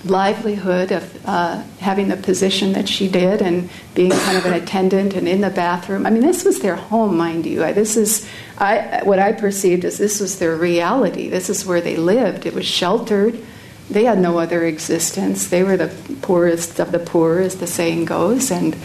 livelihood 0.06 0.92
of 0.92 1.26
uh, 1.26 1.62
having 1.80 2.08
the 2.08 2.16
position 2.16 2.74
that 2.74 2.88
she 2.88 3.08
did 3.08 3.42
and 3.42 3.70
being 3.96 4.12
kind 4.12 4.38
of 4.38 4.46
an 4.46 4.54
attendant 4.54 5.14
and 5.14 5.28
in 5.28 5.42
the 5.42 5.50
bathroom. 5.50 6.06
I 6.06 6.10
mean, 6.10 6.22
this 6.22 6.46
was 6.46 6.60
their 6.60 6.76
home, 6.76 7.18
mind 7.18 7.46
you. 7.46 7.60
This 7.74 7.98
is 7.98 8.28
I, 8.58 9.02
what 9.04 9.20
I 9.20 9.34
perceived 9.34 9.84
as 9.86 9.98
this 9.98 10.20
was 10.20 10.40
their 10.40 10.56
reality. 10.56 11.30
This 11.30 11.50
is 11.50 11.66
where 11.66 11.82
they 11.82 11.98
lived. 11.98 12.46
It 12.46 12.54
was 12.54 12.66
sheltered. 12.66 13.40
They 13.90 14.06
had 14.06 14.20
no 14.20 14.40
other 14.40 14.66
existence. 14.66 15.48
They 15.48 15.64
were 15.64 15.76
the 15.76 15.94
poorest 16.22 16.80
of 16.80 16.92
the 16.92 17.00
poor, 17.00 17.40
as 17.40 17.58
the 17.58 17.68
saying 17.68 18.06
goes. 18.06 18.52
And 18.52 18.78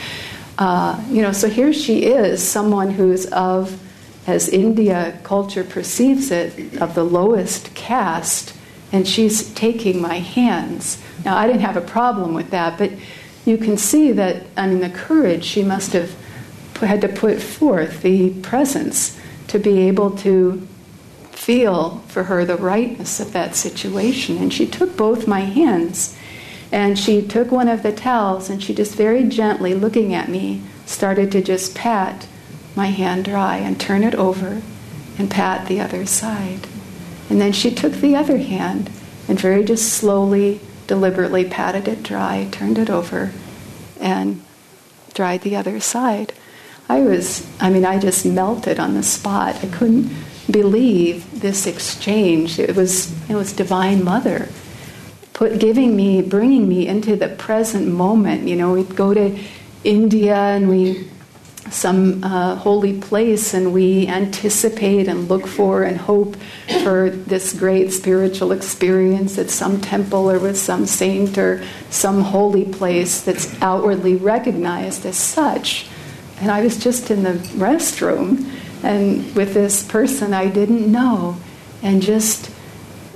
uh, 0.59 1.03
you 1.09 1.23
know, 1.23 1.33
so 1.33 1.49
here 1.49 1.73
she 1.73 2.05
is, 2.05 2.43
someone 2.43 2.91
who's 2.91 3.27
of, 3.27 3.81
as 4.27 4.49
India 4.49 5.19
culture 5.23 5.65
perceives 5.65 6.31
it, 6.31 6.81
of 6.81 6.95
the 6.95 7.05
lowest 7.05 7.75
caste, 7.75 8.55
and 8.93 9.07
she's 9.07 9.53
taking 9.55 10.01
my 10.01 10.19
hands. 10.19 11.03
Now, 11.25 11.37
I 11.37 11.47
didn't 11.47 11.63
have 11.63 11.77
a 11.77 11.81
problem 11.81 12.33
with 12.33 12.51
that, 12.51 12.79
but 12.79 12.93
you 13.45 13.59
can 13.59 13.77
see 13.77 14.13
that, 14.13 14.45
I 14.57 14.67
mean, 14.67 14.81
the 14.81 14.91
courage 14.91 15.45
she 15.45 15.63
must 15.63 15.93
have 15.93 16.15
had 16.81 17.01
to 17.03 17.09
put 17.09 17.41
forth, 17.41 18.03
the 18.03 18.31
presence 18.41 19.19
to 19.49 19.59
be 19.59 19.81
able 19.89 20.11
to 20.19 20.67
feel 21.31 22.03
for 22.09 22.25
her 22.25 22.45
the 22.45 22.57
rightness 22.57 23.21
of 23.21 23.33
that 23.33 23.55
situation. 23.55 24.39
And 24.39 24.53
she 24.53 24.67
took 24.67 24.97
both 24.97 25.29
my 25.29 25.41
hands 25.41 26.17
and 26.73 26.99
she 26.99 27.21
took 27.21 27.51
one 27.51 27.69
of 27.69 27.83
the 27.83 27.93
towels 27.93 28.49
and 28.49 28.63
she 28.63 28.75
just 28.75 28.95
very 28.95 29.25
gently, 29.25 29.75
looking 29.75 30.15
at 30.15 30.29
me, 30.29 30.63
started 30.87 31.31
to 31.33 31.43
just 31.43 31.75
pat 31.75 32.27
my 32.75 32.87
hand 32.87 33.25
dry 33.25 33.59
and 33.59 33.81
turn 33.81 34.03
it 34.03 34.15
over 34.15 34.63
and 35.19 35.31
pat 35.31 35.67
the 35.67 35.81
other 35.81 36.07
side. 36.07 36.67
And 37.31 37.41
then 37.41 37.53
she 37.53 37.75
took 37.75 37.93
the 37.93 38.17
other 38.17 38.39
hand 38.39 38.91
and 39.29 39.39
very 39.39 39.65
just 39.65 39.93
slowly, 39.93 40.61
deliberately 40.87 41.45
patted 41.45 41.89
it 41.89 42.03
dry, 42.03 42.49
turned 42.51 42.79
it 42.79 42.91
over, 42.91 43.33
and 44.01 44.43
dried 45.15 45.43
the 45.43 45.57
other 45.57 45.81
side. 45.81 46.35
I 46.89 47.01
was, 47.01 47.47
I 47.61 47.71
mean, 47.71 47.85
I 47.85 47.99
just 47.99 48.27
melted 48.27 48.79
on 48.79 48.95
the 48.95 49.03
spot. 49.03 49.57
I 49.65 49.69
couldn't 49.69 50.11
believe 50.51 51.41
this 51.41 51.67
exchange. 51.67 52.59
It 52.59 52.77
was, 52.77 53.13
it 53.31 53.35
was 53.35 53.53
Divine 53.53 54.05
Mother 54.05 54.49
put, 55.35 55.59
giving 55.59 55.95
me, 55.95 56.23
bringing 56.23 56.67
me 56.69 56.87
into 56.87 57.17
the 57.17 57.29
present 57.29 57.89
moment. 57.89 58.49
You 58.49 58.57
know, 58.57 58.73
we'd 58.73 58.97
go 58.97 59.13
to 59.13 59.39
India 59.83 60.37
and 60.37 60.69
we, 60.69 61.09
some 61.75 62.23
uh, 62.23 62.55
holy 62.55 63.01
place, 63.01 63.53
and 63.53 63.73
we 63.73 64.07
anticipate 64.07 65.09
and 65.09 65.29
look 65.29 65.47
for 65.47 65.83
and 65.83 65.97
hope 65.97 66.37
for 66.83 67.11
this 67.11 67.53
great 67.53 67.93
spiritual 67.93 68.53
experience 68.53 69.37
at 69.39 69.51
some 69.51 69.81
temple 69.81 70.31
or 70.31 70.39
with 70.39 70.57
some 70.57 70.87
saint 70.87 71.37
or 71.37 71.65
some 71.91 72.23
holy 72.23 72.65
place 72.65 73.23
that's 73.23 73.61
outwardly 73.61 74.15
recognized 74.15 75.05
as 75.05 75.17
such. 75.17 75.87
And 76.41 76.51
I 76.51 76.63
was 76.63 76.79
just 76.79 77.11
in 77.11 77.25
the 77.25 77.35
restroom 77.59 78.51
and 78.83 79.35
with 79.35 79.55
this 79.55 79.83
person 79.83 80.35
I 80.35 80.49
didn't 80.49 80.91
know 80.91 81.37
and 81.83 82.03
just 82.03 82.49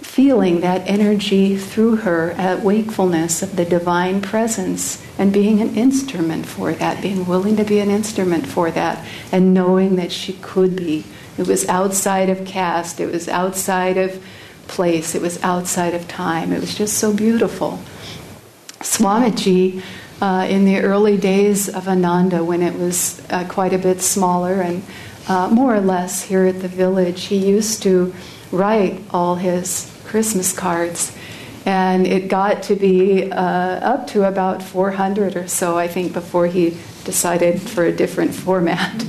feeling 0.03 0.61
that 0.61 0.89
energy 0.89 1.57
through 1.57 1.97
her 1.97 2.33
at 2.33 2.63
wakefulness 2.63 3.43
of 3.43 3.55
the 3.57 3.65
divine 3.65 4.21
presence 4.21 5.05
and 5.19 5.33
being 5.33 5.61
an 5.61 5.75
instrument 5.75 6.47
for 6.47 6.73
that, 6.73 7.03
being 7.03 7.27
willing 7.27 7.57
to 7.57 7.65
be 7.65 7.81
an 7.81 7.91
instrument 7.91 8.47
for 8.47 8.71
that, 8.71 9.05
and 9.33 9.53
knowing 9.53 9.97
that 9.97 10.13
she 10.13 10.35
could 10.35 10.77
be. 10.77 11.05
It 11.37 11.47
was 11.47 11.69
outside 11.69 12.31
of 12.31 12.47
caste, 12.47 13.01
it 13.01 13.13
was 13.13 13.29
outside 13.29 13.97
of 13.97 14.23
place, 14.69 15.15
it 15.15 15.23
was 15.23 15.43
outside 15.43 15.95
of 15.95 16.07
time. 16.07 16.53
It 16.53 16.61
was 16.61 16.75
just 16.75 16.99
so 16.99 17.13
beautiful. 17.13 17.81
Swamiji 18.81 19.83
uh, 20.21 20.47
in 20.49 20.65
the 20.65 20.81
early 20.81 21.17
days 21.17 21.69
of 21.69 21.89
Ananda, 21.89 22.45
when 22.45 22.63
it 22.63 22.79
was 22.79 23.21
uh, 23.31 23.47
quite 23.49 23.73
a 23.73 23.79
bit 23.79 24.01
smaller 24.01 24.61
and 24.61 24.83
uh, 25.29 25.49
more 25.49 25.75
or 25.75 25.81
less 25.81 26.23
here 26.23 26.47
at 26.47 26.61
the 26.61 26.69
village, 26.69 27.25
he 27.25 27.37
used 27.37 27.83
to 27.83 28.15
write 28.51 29.01
all 29.11 29.37
his 29.37 29.95
Christmas 30.07 30.53
cards. 30.53 31.17
And 31.69 32.07
it 32.07 32.29
got 32.29 32.63
to 32.63 32.77
be 32.77 33.31
uh, 33.31 33.37
up 33.37 34.07
to 34.09 34.27
about 34.27 34.63
400 34.63 35.37
or 35.37 35.49
so, 35.49 35.77
I 35.77 35.87
think, 35.87 36.15
before 36.15 36.47
he 36.47 36.79
decided 37.05 37.61
for 37.61 37.85
a 37.85 37.93
different 37.93 38.33
format. 38.35 39.05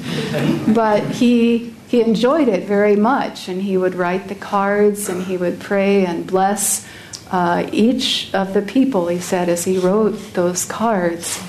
but 0.68 1.06
he, 1.06 1.74
he 1.88 2.02
enjoyed 2.02 2.50
it 2.50 2.66
very 2.66 2.98
much, 2.98 3.48
and 3.48 3.62
he 3.62 3.78
would 3.78 3.96
write 3.96 4.28
the 4.28 4.36
cards 4.36 5.08
and 5.08 5.24
he 5.24 5.38
would 5.38 5.62
pray 5.62 6.06
and 6.06 6.28
bless 6.28 6.86
uh, 7.32 7.66
each 7.72 8.30
of 8.34 8.54
the 8.54 8.62
people, 8.62 9.08
he 9.08 9.20
said, 9.20 9.48
as 9.48 9.64
he 9.64 9.80
wrote 9.80 10.34
those 10.34 10.66
cards. 10.66 11.42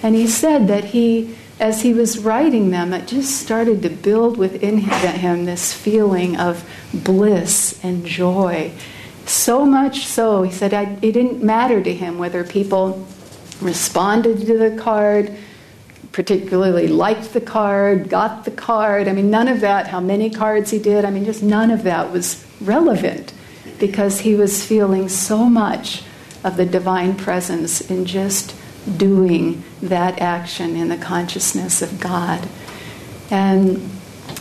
And 0.00 0.14
he 0.14 0.28
said 0.28 0.68
that 0.68 0.84
he, 0.84 1.36
as 1.58 1.82
he 1.82 1.92
was 1.92 2.20
writing 2.20 2.70
them, 2.70 2.92
it 2.92 3.08
just 3.08 3.36
started 3.40 3.82
to 3.82 3.90
build 3.90 4.36
within 4.36 4.78
him 4.78 5.44
this 5.44 5.72
feeling 5.72 6.36
of 6.36 6.64
bliss 6.94 7.80
and 7.82 8.06
joy. 8.06 8.70
So 9.26 9.64
much 9.64 10.06
so, 10.06 10.42
he 10.42 10.50
said 10.50 10.74
I, 10.74 10.98
it 11.02 11.12
didn't 11.12 11.42
matter 11.42 11.82
to 11.82 11.94
him 11.94 12.18
whether 12.18 12.44
people 12.44 13.06
responded 13.60 14.40
to 14.46 14.58
the 14.58 14.76
card, 14.76 15.36
particularly 16.10 16.88
liked 16.88 17.32
the 17.32 17.40
card, 17.40 18.08
got 18.08 18.44
the 18.44 18.50
card. 18.50 19.08
I 19.08 19.12
mean, 19.12 19.30
none 19.30 19.48
of 19.48 19.60
that, 19.60 19.86
how 19.88 20.00
many 20.00 20.28
cards 20.30 20.70
he 20.70 20.78
did, 20.78 21.04
I 21.04 21.10
mean, 21.10 21.24
just 21.24 21.42
none 21.42 21.70
of 21.70 21.84
that 21.84 22.10
was 22.10 22.44
relevant 22.60 23.32
because 23.78 24.20
he 24.20 24.34
was 24.34 24.64
feeling 24.64 25.08
so 25.08 25.44
much 25.44 26.02
of 26.44 26.56
the 26.56 26.66
divine 26.66 27.14
presence 27.16 27.80
in 27.80 28.04
just 28.04 28.54
doing 28.96 29.62
that 29.80 30.20
action 30.20 30.76
in 30.76 30.88
the 30.88 30.96
consciousness 30.96 31.82
of 31.82 32.00
God. 32.00 32.46
And, 33.30 33.90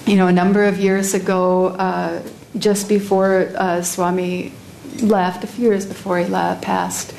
you 0.05 0.15
know, 0.15 0.27
a 0.27 0.31
number 0.31 0.63
of 0.65 0.79
years 0.79 1.13
ago, 1.13 1.67
uh, 1.67 2.23
just 2.57 2.89
before 2.89 3.51
uh, 3.55 3.81
Swami 3.81 4.51
left, 5.01 5.43
a 5.43 5.47
few 5.47 5.69
years 5.69 5.85
before 5.85 6.19
he 6.19 6.25
left, 6.25 6.61
passed, 6.61 7.13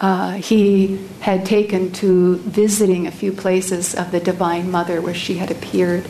uh, 0.00 0.32
he 0.32 1.04
had 1.20 1.44
taken 1.44 1.92
to 1.92 2.36
visiting 2.38 3.06
a 3.06 3.10
few 3.10 3.32
places 3.32 3.94
of 3.94 4.10
the 4.12 4.20
Divine 4.20 4.70
Mother 4.70 5.00
where 5.00 5.14
she 5.14 5.38
had 5.38 5.50
appeared. 5.50 6.06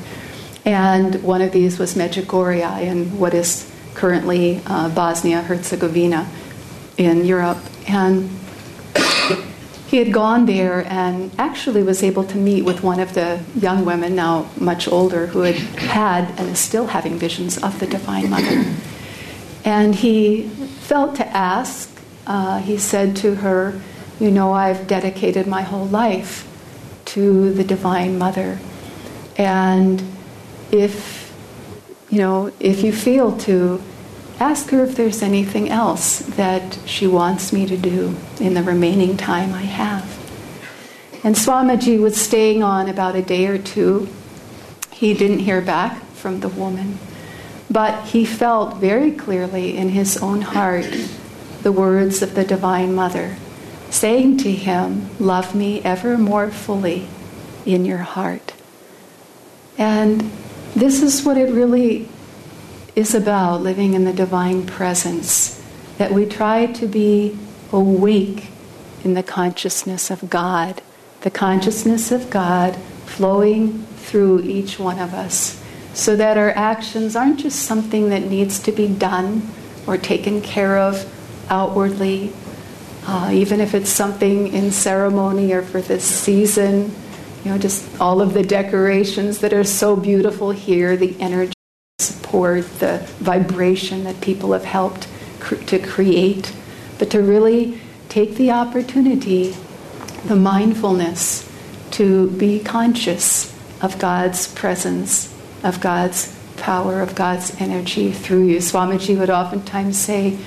And 0.65 1.23
one 1.23 1.41
of 1.41 1.53
these 1.53 1.79
was 1.79 1.95
Medjugorje 1.95 2.83
in 2.83 3.19
what 3.19 3.33
is 3.33 3.71
currently 3.95 4.61
uh, 4.67 4.91
Bosnia 4.91 5.43
Herzegovina 5.43 6.29
in 6.99 7.25
Europe. 7.25 7.59
And 7.89 8.29
he 9.89 9.97
had 9.97 10.13
gone 10.13 10.45
there 10.45 10.85
and 10.87 11.31
actually 11.39 11.83
was 11.83 12.03
able 12.03 12.25
to 12.25 12.37
meet 12.37 12.63
with 12.63 12.83
one 12.83 13.01
of 13.01 13.15
the 13.15 13.43
young 13.55 13.87
women, 13.87 14.15
now 14.15 14.51
much 14.61 14.87
older, 14.87 15.29
who 15.29 15.41
had 15.41 15.55
had 15.55 16.39
and 16.39 16.51
is 16.51 16.59
still 16.59 16.89
having 16.89 17.19
visions 17.19 17.57
of 17.57 17.81
the 17.81 17.87
Divine 17.87 18.29
Mother. 18.29 18.67
And 19.65 19.95
he 19.95 20.49
felt 20.49 21.17
to 21.17 21.27
ask, 21.29 21.91
uh, 22.27 22.61
he 22.61 22.79
said 22.79 23.17
to 23.17 23.37
her, 23.37 23.81
You 24.19 24.31
know, 24.31 24.53
I've 24.53 24.87
dedicated 24.87 25.47
my 25.47 25.63
whole 25.63 25.87
life 25.87 26.47
to 27.07 27.53
the 27.53 27.65
Divine 27.65 28.19
Mother. 28.19 28.59
And 29.37 30.03
if, 30.71 31.33
you 32.11 32.19
know, 32.19 32.53
if 32.61 32.83
you 32.83 32.93
feel 32.93 33.37
to, 33.39 33.83
ask 34.41 34.71
her 34.71 34.85
if 34.85 34.95
there's 34.95 35.23
anything 35.23 35.69
else 35.69 36.21
that 36.21 36.79
she 36.87 37.07
wants 37.07 37.53
me 37.53 37.67
to 37.67 37.77
do 37.77 38.15
in 38.41 38.55
the 38.55 38.63
remaining 38.63 39.17
time 39.17 39.53
I 39.53 39.63
have. 39.63 40.05
And 41.25 41.35
Swamiji 41.35 41.99
was 41.99 42.17
staying 42.17 42.63
on 42.63 42.89
about 42.89 43.17
a 43.17 43.23
day 43.23 43.47
or 43.47 43.59
two. 43.59 44.09
He 44.93 45.15
didn't 45.15 45.41
hear 45.41 45.61
back 45.61 46.05
from 46.13 46.41
the 46.41 46.49
woman, 46.49 46.99
but 47.71 48.07
he 48.09 48.25
felt 48.25 48.77
very 48.77 49.13
clearly 49.13 49.77
in 49.77 49.91
his 49.91 50.17
own 50.19 50.41
heart 50.41 50.87
the 51.63 51.73
words 51.73 52.23
of 52.23 52.35
the 52.35 52.45
Divine 52.45 52.95
Mother 52.95 53.37
saying 53.91 54.39
to 54.39 54.53
him, 54.53 55.11
Love 55.19 55.55
me 55.55 55.83
ever 55.83 56.19
more 56.19 56.51
fully 56.51 57.09
in 57.65 57.85
your 57.85 57.99
heart. 57.99 58.55
And 59.77 60.31
this 60.75 61.03
is 61.03 61.25
what 61.25 61.37
it 61.37 61.53
really 61.53 62.09
is 62.95 63.15
about 63.15 63.63
living 63.63 63.95
in 63.95 64.05
the 64.05 64.13
divine 64.13 64.67
presence, 64.67 65.63
that 65.99 66.13
we 66.13 66.27
try 66.27 66.67
to 66.67 66.87
be 66.87 67.39
awake 67.73 68.49
in 69.05 69.15
the 69.15 69.23
consciousness 69.23 70.11
of 70.11 70.29
God, 70.29 70.83
the 71.21 71.31
consciousness 71.31 72.11
of 72.11 72.29
God 72.31 72.75
flowing 73.07 73.85
through 73.97 74.41
each 74.41 74.79
one 74.79 74.99
of 74.99 75.15
us, 75.15 75.58
so 75.99 76.15
that 76.15 76.39
our 76.39 76.51
actions 76.51 77.17
aren't 77.17 77.41
just 77.41 77.63
something 77.63 78.11
that 78.11 78.23
needs 78.23 78.61
to 78.61 78.71
be 78.71 78.87
done 78.87 79.43
or 79.85 79.99
taken 79.99 80.41
care 80.41 80.79
of 80.79 81.05
outwardly, 81.51 82.33
uh, 83.05 83.31
even 83.33 83.61
if 83.61 83.75
it's 83.75 83.91
something 83.91 84.47
in 84.47 84.71
ceremony 84.71 85.53
or 85.53 85.61
for 85.61 85.81
this 85.81 86.05
season. 86.05 86.95
You 87.45 87.51
know, 87.51 87.59
just 87.59 88.01
all 88.01 88.21
of 88.21 88.33
the 88.33 88.45
decorations 88.45 89.41
that 89.41 89.53
are 89.53 89.65
so 89.65 89.97
beautiful 89.97 90.53
here, 90.53 90.97
the 90.97 91.21
energy 91.21 91.55
support, 91.99 92.65
the 92.79 92.99
vibration 93.19 94.05
that 94.05 94.21
people 94.21 94.53
have 94.53 94.65
helped 94.65 95.09
to 95.67 95.81
create, 95.81 96.53
but 97.01 97.11
to 97.11 97.21
really 97.21 97.81
take 98.09 98.37
the 98.37 98.53
opportunity, 98.53 99.57
the 100.27 100.37
mindfulness, 100.37 101.51
to 101.91 102.31
be 102.31 102.61
conscious 102.61 103.53
of 103.83 103.99
God's 103.99 104.47
presence, 104.47 105.35
of 105.63 105.81
God's 105.81 106.37
power, 106.57 107.01
of 107.01 107.15
God's 107.15 107.61
energy 107.61 108.13
through 108.13 108.47
you. 108.47 108.59
Swamiji 108.59 109.19
would 109.19 109.31
oftentimes 109.31 109.99
say, 109.99 110.39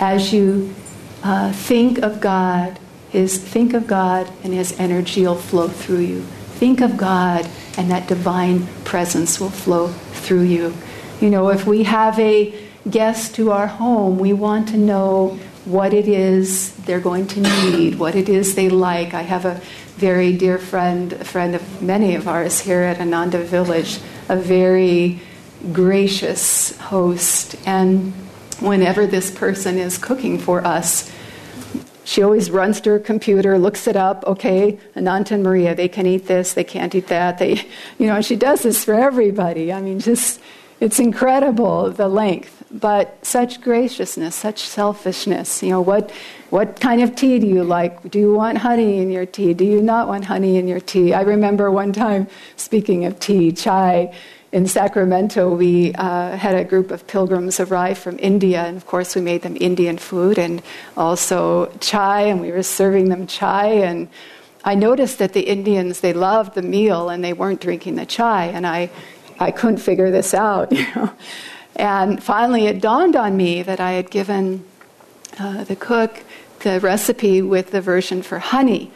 as 0.00 0.32
you 0.32 0.74
uh, 1.22 1.52
think 1.52 1.98
of 1.98 2.20
God, 2.20 2.78
his 3.10 3.38
think 3.38 3.74
of 3.74 3.86
God 3.86 4.30
and 4.42 4.52
his 4.52 4.78
energy 4.78 5.22
will 5.22 5.36
flow 5.36 5.68
through 5.68 6.00
you. 6.00 6.22
Think 6.58 6.80
of 6.80 6.96
God 6.96 7.48
and 7.78 7.90
that 7.90 8.08
divine 8.08 8.66
presence 8.84 9.40
will 9.40 9.50
flow 9.50 9.88
through 9.88 10.42
you. 10.42 10.74
You 11.20 11.30
know, 11.30 11.48
if 11.48 11.66
we 11.66 11.84
have 11.84 12.18
a 12.18 12.54
guest 12.90 13.34
to 13.36 13.52
our 13.52 13.66
home, 13.66 14.18
we 14.18 14.32
want 14.32 14.68
to 14.68 14.76
know 14.76 15.38
what 15.64 15.94
it 15.94 16.06
is 16.06 16.74
they're 16.84 17.00
going 17.00 17.26
to 17.26 17.40
need, 17.40 17.98
what 17.98 18.14
it 18.14 18.28
is 18.28 18.54
they 18.54 18.68
like. 18.68 19.14
I 19.14 19.22
have 19.22 19.46
a 19.46 19.60
very 19.96 20.36
dear 20.36 20.58
friend, 20.58 21.12
a 21.14 21.24
friend 21.24 21.54
of 21.54 21.82
many 21.82 22.14
of 22.14 22.28
ours 22.28 22.60
here 22.60 22.82
at 22.82 23.00
Ananda 23.00 23.38
Village, 23.38 24.00
a 24.28 24.36
very 24.36 25.20
gracious 25.72 26.76
host. 26.78 27.56
And 27.66 28.12
whenever 28.60 29.06
this 29.06 29.30
person 29.30 29.78
is 29.78 29.98
cooking 29.98 30.38
for 30.38 30.66
us, 30.66 31.10
she 32.04 32.22
always 32.22 32.50
runs 32.50 32.80
to 32.82 32.90
her 32.90 32.98
computer, 32.98 33.58
looks 33.58 33.86
it 33.86 33.96
up. 33.96 34.24
Okay, 34.26 34.78
Ananta 34.94 35.34
and 35.34 35.42
Maria, 35.42 35.74
they 35.74 35.88
can 35.88 36.06
eat 36.06 36.26
this, 36.26 36.52
they 36.52 36.64
can't 36.64 36.94
eat 36.94 37.08
that. 37.08 37.38
They, 37.38 37.66
you 37.98 38.06
know, 38.06 38.20
she 38.20 38.36
does 38.36 38.62
this 38.62 38.84
for 38.84 38.94
everybody. 38.94 39.72
I 39.72 39.80
mean, 39.80 40.00
just 40.00 40.40
it's 40.80 40.98
incredible 40.98 41.90
the 41.90 42.08
length, 42.08 42.63
but 42.74 43.24
such 43.24 43.60
graciousness, 43.60 44.34
such 44.34 44.60
selfishness. 44.60 45.62
You 45.62 45.70
know, 45.70 45.80
what, 45.80 46.10
what 46.50 46.80
kind 46.80 47.02
of 47.02 47.14
tea 47.14 47.38
do 47.38 47.46
you 47.46 47.62
like? 47.62 48.10
Do 48.10 48.18
you 48.18 48.34
want 48.34 48.58
honey 48.58 48.98
in 48.98 49.10
your 49.10 49.26
tea? 49.26 49.54
Do 49.54 49.64
you 49.64 49.80
not 49.80 50.08
want 50.08 50.24
honey 50.24 50.56
in 50.56 50.66
your 50.66 50.80
tea? 50.80 51.14
I 51.14 51.22
remember 51.22 51.70
one 51.70 51.92
time, 51.92 52.26
speaking 52.56 53.04
of 53.04 53.20
tea, 53.20 53.52
chai, 53.52 54.12
in 54.50 54.68
Sacramento, 54.68 55.52
we 55.52 55.92
uh, 55.94 56.36
had 56.36 56.54
a 56.54 56.62
group 56.62 56.92
of 56.92 57.06
pilgrims 57.08 57.58
arrive 57.58 57.98
from 57.98 58.16
India, 58.20 58.62
and 58.62 58.76
of 58.76 58.86
course, 58.86 59.16
we 59.16 59.20
made 59.20 59.42
them 59.42 59.56
Indian 59.60 59.98
food 59.98 60.38
and 60.38 60.62
also 60.96 61.66
chai, 61.80 62.22
and 62.22 62.40
we 62.40 62.52
were 62.52 62.62
serving 62.62 63.08
them 63.08 63.26
chai. 63.26 63.66
And 63.66 64.08
I 64.64 64.76
noticed 64.76 65.18
that 65.18 65.32
the 65.32 65.40
Indians, 65.40 66.00
they 66.00 66.12
loved 66.12 66.54
the 66.54 66.62
meal 66.62 67.08
and 67.08 67.24
they 67.24 67.32
weren't 67.32 67.60
drinking 67.60 67.96
the 67.96 68.06
chai. 68.06 68.46
And 68.46 68.64
I 68.64 68.90
I 69.40 69.50
couldn't 69.50 69.78
figure 69.78 70.10
this 70.10 70.34
out, 70.34 70.70
you 70.78 70.86
know. 70.94 71.12
And 71.76 72.22
finally, 72.22 72.66
it 72.66 72.80
dawned 72.80 73.16
on 73.16 73.36
me 73.36 73.62
that 73.62 73.80
I 73.80 73.92
had 73.92 74.10
given 74.10 74.64
uh, 75.38 75.64
the 75.64 75.76
cook 75.76 76.22
the 76.64 76.80
recipe 76.80 77.42
with 77.42 77.70
the 77.70 77.80
version 77.80 78.22
for 78.22 78.38
honey, 78.38 78.90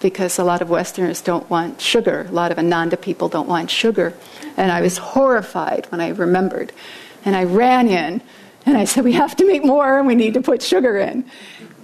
because 0.00 0.38
a 0.38 0.44
lot 0.44 0.62
of 0.62 0.70
Westerners 0.70 1.20
don't 1.20 1.48
want 1.50 1.80
sugar. 1.80 2.26
A 2.28 2.32
lot 2.32 2.52
of 2.52 2.58
Ananda 2.58 2.96
people 2.96 3.28
don't 3.28 3.48
want 3.48 3.70
sugar. 3.70 4.14
And 4.56 4.72
I 4.72 4.80
was 4.80 4.96
horrified 4.96 5.86
when 5.90 6.00
I 6.00 6.08
remembered. 6.08 6.72
And 7.24 7.36
I 7.36 7.44
ran 7.44 7.88
in 7.88 8.22
and 8.64 8.78
I 8.78 8.84
said, 8.84 9.04
We 9.04 9.12
have 9.12 9.36
to 9.36 9.46
make 9.46 9.64
more 9.64 9.98
and 9.98 10.06
we 10.06 10.14
need 10.14 10.34
to 10.34 10.40
put 10.40 10.62
sugar 10.62 10.98
in. 10.98 11.24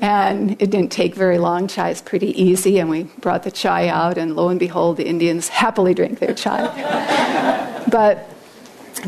And 0.01 0.53
it 0.63 0.71
didn't 0.71 0.93
take 0.93 1.15
very 1.15 1.39
long. 1.39 1.69
Chai 1.69 1.91
is 1.91 2.01
pretty 2.01 2.41
easy. 2.41 2.79
And 2.79 2.89
we 2.89 3.05
brought 3.05 3.43
the 3.43 3.51
chai 3.51 3.89
out, 3.89 4.19
and 4.19 4.37
lo 4.37 4.49
and 4.51 4.61
behold, 4.61 4.99
the 4.99 5.07
Indians 5.07 5.49
happily 5.49 5.95
drank 5.95 6.19
their 6.19 6.35
chai. 6.35 7.83
But 7.89 8.29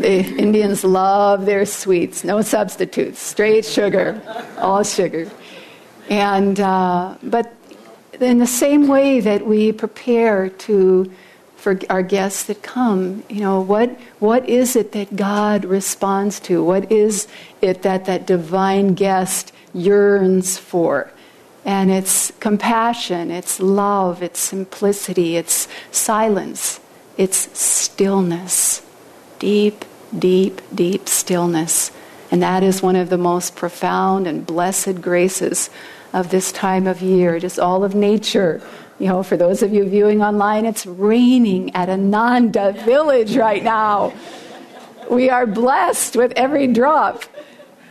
the 0.01 0.25
Indians 0.37 0.85
love 0.85 1.47
their 1.47 1.67
sweets, 1.67 2.25
no 2.25 2.43
substitutes, 2.43 3.21
straight 3.21 3.65
sugar, 3.65 4.21
all 4.59 4.83
sugar. 4.83 5.31
And, 6.09 6.59
uh, 6.59 7.17
but 7.23 7.55
in 8.21 8.39
the 8.39 8.47
same 8.47 8.89
way 8.89 9.21
that 9.21 9.47
we 9.47 9.73
prepare 9.73 10.49
to, 10.49 11.13
for 11.57 11.79
our 11.91 12.03
guests 12.03 12.45
that 12.45 12.63
come, 12.63 13.23
you 13.29 13.41
know, 13.41 13.61
what, 13.61 13.91
what 14.19 14.49
is 14.49 14.77
it 14.77 14.93
that 14.93 15.17
God 15.17 15.65
responds 15.65 16.41
to? 16.41 16.65
What 16.65 16.91
is 16.91 17.29
it 17.61 17.83
that 17.83 18.07
that 18.07 18.27
divine 18.27 18.95
guest 18.95 19.53
yearns 19.75 20.57
for? 20.59 21.11
And 21.65 21.91
it's 21.91 22.33
compassion, 22.41 23.31
it's 23.31 23.61
love, 23.61 24.23
it's 24.23 24.41
simplicity, 24.41 25.37
it's 25.37 25.69
silence. 25.91 26.81
It's 27.19 27.59
stillness, 27.59 28.81
deep, 29.41 29.85
deep, 30.17 30.61
deep 30.75 31.09
stillness. 31.09 31.91
And 32.31 32.43
that 32.43 32.63
is 32.63 32.83
one 32.83 32.97
of 32.97 33.09
the 33.09 33.19
most 33.19 33.57
profound 33.57 34.27
and 34.27 34.47
blessed 34.47 35.01
graces 35.01 35.71
of 36.13 36.31
this 36.31 36.53
time 36.53 36.87
of 36.87 37.01
year. 37.01 37.37
It 37.37 37.45
is 37.45 37.59
all 37.59 37.85
of 37.85 37.95
nature. 37.95 38.61
You 38.99 39.09
know, 39.09 39.23
for 39.23 39.37
those 39.37 39.63
of 39.63 39.73
you 39.73 39.89
viewing 39.89 40.23
online, 40.23 40.67
it's 40.67 40.85
raining 40.85 41.75
at 41.75 41.89
Ananda 41.89 42.73
Village 42.85 43.37
right 43.37 43.63
now. 43.63 44.13
We 45.11 45.31
are 45.31 45.47
blessed 45.47 46.17
with 46.17 46.33
every 46.37 46.67
drop. 46.67 47.25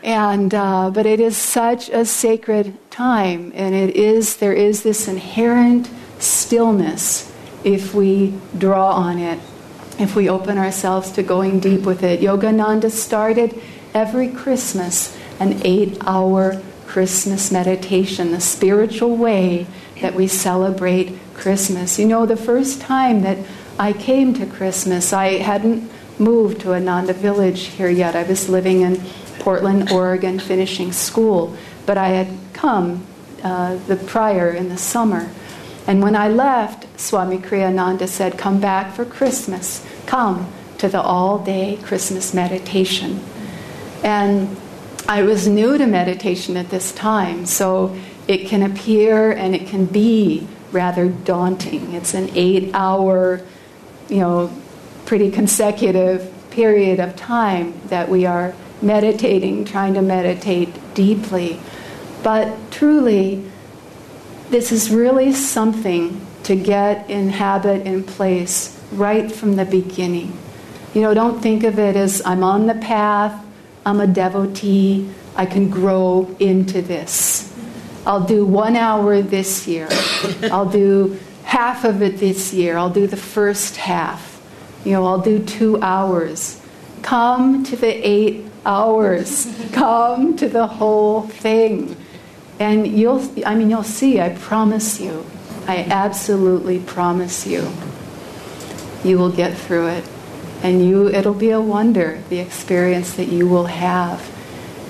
And, 0.03 0.53
uh, 0.53 0.91
but 0.91 1.05
it 1.05 1.19
is 1.19 1.35
such 1.35 1.89
a 1.89 2.05
sacred 2.05 2.77
time, 2.91 3.51
and 3.55 3.73
it 3.73 3.95
is, 3.95 4.37
there 4.37 4.53
is 4.53 4.83
this 4.83 5.07
inherent 5.07 5.89
stillness 6.19 7.33
if 7.63 7.93
we 7.93 8.33
draw 8.57 8.91
on 8.91 9.17
it, 9.17 9.39
if 9.99 10.15
we 10.15 10.29
open 10.29 10.57
ourselves 10.57 11.11
to 11.11 11.23
going 11.23 11.59
deep 11.59 11.81
with 11.81 12.03
it. 12.03 12.21
Yogananda 12.21 12.91
started 12.91 13.59
every 13.93 14.27
Christmas 14.29 15.17
an 15.39 15.61
eight 15.63 15.97
hour 16.05 16.61
Christmas 16.85 17.51
meditation, 17.51 18.31
the 18.31 18.41
spiritual 18.41 19.15
way 19.15 19.67
that 20.01 20.15
we 20.15 20.27
celebrate 20.27 21.17
Christmas. 21.33 21.99
You 21.99 22.07
know, 22.07 22.25
the 22.25 22.37
first 22.37 22.81
time 22.81 23.21
that 23.21 23.37
I 23.77 23.93
came 23.93 24.33
to 24.35 24.45
Christmas, 24.45 25.13
I 25.13 25.33
hadn't 25.33 25.91
moved 26.19 26.61
to 26.61 26.73
Ananda 26.73 27.13
Village 27.13 27.65
here 27.65 27.89
yet. 27.89 28.15
I 28.15 28.23
was 28.23 28.49
living 28.49 28.81
in 28.81 29.01
Portland, 29.39 29.91
Oregon, 29.91 30.39
finishing 30.39 30.91
school, 30.91 31.55
but 31.85 31.97
I 31.97 32.09
had 32.09 32.27
come 32.53 33.05
uh, 33.43 33.75
the 33.87 33.95
prior 33.95 34.49
in 34.49 34.69
the 34.69 34.77
summer. 34.77 35.29
And 35.87 36.03
when 36.03 36.15
I 36.15 36.27
left, 36.27 36.99
Swami 36.99 37.37
Kriyananda 37.37 38.07
said, 38.07 38.37
Come 38.37 38.59
back 38.59 38.93
for 38.93 39.05
Christmas. 39.05 39.85
Come 40.05 40.51
to 40.77 40.89
the 40.89 41.01
all 41.01 41.39
day 41.39 41.79
Christmas 41.81 42.33
meditation. 42.33 43.21
And 44.03 44.55
I 45.07 45.23
was 45.23 45.47
new 45.47 45.77
to 45.77 45.87
meditation 45.87 46.57
at 46.57 46.69
this 46.69 46.91
time, 46.91 47.45
so 47.45 47.97
it 48.27 48.47
can 48.47 48.61
appear 48.61 49.31
and 49.31 49.55
it 49.55 49.67
can 49.67 49.85
be 49.85 50.45
rather 50.73 51.07
daunting. 51.07 51.93
It's 51.93 52.13
an 52.13 52.29
eight 52.35 52.71
hour, 52.73 53.41
you 54.09 54.17
know, 54.17 54.51
pretty 55.05 55.31
consecutive 55.31 56.33
period 56.51 56.99
of 56.99 57.15
time 57.15 57.79
that 57.85 58.09
we 58.09 58.25
are 58.25 58.53
meditating, 58.81 59.63
trying 59.63 59.93
to 59.93 60.01
meditate 60.01 60.69
deeply. 60.93 61.59
But 62.23 62.53
truly, 62.71 63.49
this 64.49 64.71
is 64.71 64.89
really 64.89 65.33
something 65.33 66.25
to 66.43 66.55
get 66.55 67.09
in 67.09 67.29
habit 67.29 67.85
in 67.85 68.03
place 68.03 68.81
right 68.93 69.31
from 69.31 69.55
the 69.57 69.65
beginning. 69.65 70.37
You 70.93 71.01
know, 71.01 71.13
don't 71.13 71.41
think 71.41 71.63
of 71.63 71.77
it 71.77 71.95
as 71.95 72.21
I'm 72.25 72.43
on 72.43 72.67
the 72.67 72.75
path, 72.75 73.45
I'm 73.85 73.99
a 73.99 74.07
devotee, 74.07 75.09
I 75.35 75.45
can 75.45 75.69
grow 75.69 76.33
into 76.39 76.81
this. 76.81 77.53
I'll 78.05 78.25
do 78.25 78.45
one 78.45 78.77
hour 78.77 79.21
this 79.21 79.67
year, 79.67 79.89
I'll 80.43 80.69
do 80.69 81.19
half 81.43 81.83
of 81.83 82.01
it 82.01 82.17
this 82.17 82.53
year, 82.53 82.77
I'll 82.77 82.89
do 82.89 83.05
the 83.05 83.17
first 83.17 83.75
half, 83.75 84.41
you 84.85 84.93
know, 84.93 85.05
I'll 85.05 85.21
do 85.21 85.43
two 85.43 85.81
hours. 85.81 86.61
Come 87.01 87.63
to 87.65 87.75
the 87.75 88.07
eight 88.07 88.45
hours, 88.65 89.53
come 89.73 90.37
to 90.37 90.47
the 90.47 90.67
whole 90.67 91.23
thing. 91.23 91.97
And 92.59 92.87
you'll, 92.87 93.23
I 93.45 93.55
mean, 93.55 93.69
you'll 93.69 93.83
see, 93.83 94.19
I 94.19 94.29
promise 94.29 94.99
you, 94.99 95.25
I 95.67 95.83
absolutely 95.83 96.79
promise 96.79 97.45
you, 97.45 97.69
you 99.03 99.17
will 99.17 99.31
get 99.31 99.55
through 99.57 99.87
it. 99.87 100.03
And 100.63 100.83
you, 100.83 101.07
it'll 101.07 101.35
be 101.35 101.51
a 101.51 101.61
wonder, 101.61 102.23
the 102.29 102.39
experience 102.39 103.13
that 103.13 103.27
you 103.27 103.47
will 103.47 103.65
have. 103.67 104.33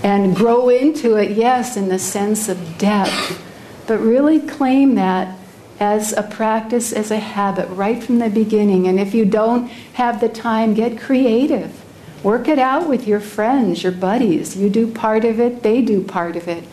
And 0.01 0.36
grow 0.36 0.69
into 0.69 1.17
it, 1.17 1.32
yes, 1.32 1.75
in 1.75 1.89
the 1.89 1.99
sense 1.99 2.47
of 2.47 2.77
depth, 2.77 3.43
but 3.86 3.99
really 3.99 4.39
claim 4.39 4.95
that 4.95 5.38
as 5.80 6.13
a 6.13 6.23
practice, 6.23 6.93
as 6.93 7.12
a 7.12 7.19
habit, 7.19 7.67
right 7.69 8.01
from 8.01 8.19
the 8.19 8.30
beginning. 8.30 8.88
And 8.88 8.99
if 8.99 9.13
you 9.13 9.25
don't 9.25 9.67
have 9.93 10.21
the 10.21 10.30
time, 10.30 10.73
get 10.73 10.99
creative. 10.99 11.84
Work 12.23 12.47
it 12.47 12.60
out 12.60 12.89
with 12.89 13.08
your 13.08 13.19
friends, 13.19 13.84
your 13.84 13.91
buddies. 13.91 14.56
You 14.58 14.69
do 14.69 14.91
part 14.91 15.23
of 15.23 15.39
it, 15.39 15.63
they 15.63 15.82
do 15.82 16.03
part 16.03 16.36
of 16.36 16.47
it. 16.47 16.63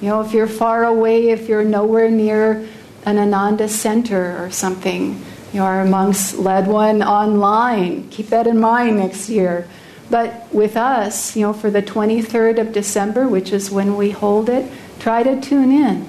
You 0.00 0.08
know, 0.08 0.20
if 0.22 0.32
you're 0.32 0.46
far 0.46 0.84
away, 0.84 1.28
if 1.28 1.48
you're 1.48 1.64
nowhere 1.64 2.10
near 2.10 2.66
an 3.04 3.18
Ananda 3.18 3.68
center 3.68 4.42
or 4.42 4.50
something, 4.50 5.22
you 5.52 5.60
know, 5.60 5.64
our 5.64 5.84
monks 5.84 6.34
led 6.34 6.66
one 6.66 7.02
online. 7.02 8.08
Keep 8.08 8.28
that 8.28 8.46
in 8.46 8.60
mind 8.60 8.98
next 8.98 9.28
year. 9.28 9.68
But 10.08 10.52
with 10.52 10.76
us, 10.76 11.36
you 11.36 11.42
know, 11.42 11.52
for 11.52 11.70
the 11.70 11.82
23rd 11.82 12.60
of 12.60 12.72
December, 12.72 13.28
which 13.28 13.52
is 13.52 13.70
when 13.70 13.96
we 13.96 14.10
hold 14.10 14.48
it, 14.48 14.70
try 14.98 15.22
to 15.22 15.40
tune 15.40 15.70
in. 15.70 16.08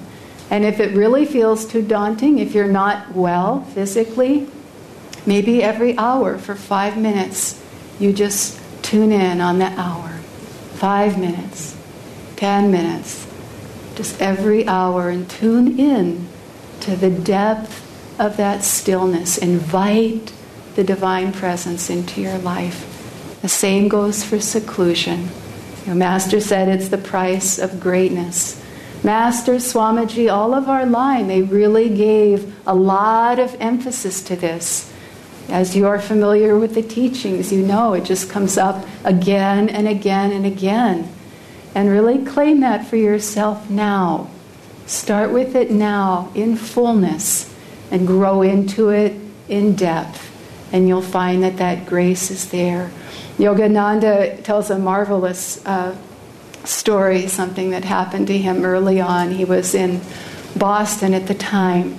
And 0.50 0.64
if 0.64 0.80
it 0.80 0.94
really 0.96 1.24
feels 1.24 1.66
too 1.66 1.82
daunting, 1.82 2.38
if 2.38 2.54
you're 2.54 2.68
not 2.68 3.14
well 3.14 3.62
physically, 3.62 4.48
maybe 5.24 5.62
every 5.62 5.96
hour 5.98 6.38
for 6.38 6.54
five 6.54 6.96
minutes, 6.96 7.62
you 7.98 8.12
just 8.12 8.60
tune 8.82 9.12
in 9.12 9.40
on 9.40 9.58
the 9.58 9.68
hour. 9.78 10.08
Five 10.74 11.18
minutes, 11.18 11.76
ten 12.36 12.70
minutes, 12.70 13.26
just 13.94 14.20
every 14.20 14.66
hour 14.66 15.08
and 15.10 15.28
tune 15.28 15.78
in 15.78 16.28
to 16.80 16.96
the 16.96 17.10
depth 17.10 17.88
of 18.20 18.36
that 18.36 18.64
stillness. 18.64 19.38
Invite 19.38 20.32
the 20.74 20.84
divine 20.84 21.32
presence 21.32 21.90
into 21.90 22.20
your 22.20 22.38
life. 22.38 22.88
The 23.42 23.48
same 23.48 23.88
goes 23.88 24.22
for 24.24 24.40
seclusion. 24.40 25.28
Your 25.86 25.94
Master 25.94 26.40
said 26.40 26.68
it's 26.68 26.88
the 26.88 26.98
price 26.98 27.58
of 27.58 27.80
greatness. 27.80 28.62
Master, 29.04 29.54
Swamiji, 29.54 30.32
all 30.32 30.54
of 30.54 30.68
our 30.68 30.86
line, 30.86 31.26
they 31.26 31.42
really 31.42 31.88
gave 31.88 32.54
a 32.66 32.74
lot 32.74 33.40
of 33.40 33.56
emphasis 33.60 34.22
to 34.22 34.36
this. 34.36 34.92
As 35.48 35.74
you 35.76 35.88
are 35.88 35.98
familiar 35.98 36.56
with 36.56 36.74
the 36.74 36.82
teachings, 36.82 37.52
you 37.52 37.66
know 37.66 37.94
it 37.94 38.04
just 38.04 38.30
comes 38.30 38.56
up 38.56 38.86
again 39.04 39.68
and 39.68 39.88
again 39.88 40.30
and 40.30 40.46
again. 40.46 41.12
And 41.74 41.88
really 41.88 42.24
claim 42.24 42.60
that 42.60 42.86
for 42.86 42.96
yourself 42.96 43.70
now. 43.70 44.30
Start 44.86 45.32
with 45.32 45.54
it 45.56 45.70
now 45.70 46.30
in 46.34 46.56
fullness 46.56 47.54
and 47.90 48.06
grow 48.06 48.42
into 48.42 48.90
it 48.90 49.14
in 49.48 49.74
depth. 49.74 50.30
And 50.72 50.88
you'll 50.88 51.02
find 51.02 51.42
that 51.42 51.58
that 51.58 51.86
grace 51.86 52.30
is 52.30 52.50
there. 52.50 52.90
Yogananda 53.38 54.42
tells 54.44 54.70
a 54.70 54.78
marvelous 54.78 55.64
uh, 55.66 55.96
story, 56.64 57.26
something 57.26 57.70
that 57.70 57.84
happened 57.84 58.26
to 58.28 58.38
him 58.38 58.64
early 58.64 59.00
on. 59.00 59.30
He 59.30 59.44
was 59.44 59.74
in 59.74 60.00
Boston 60.56 61.14
at 61.14 61.26
the 61.26 61.34
time. 61.34 61.96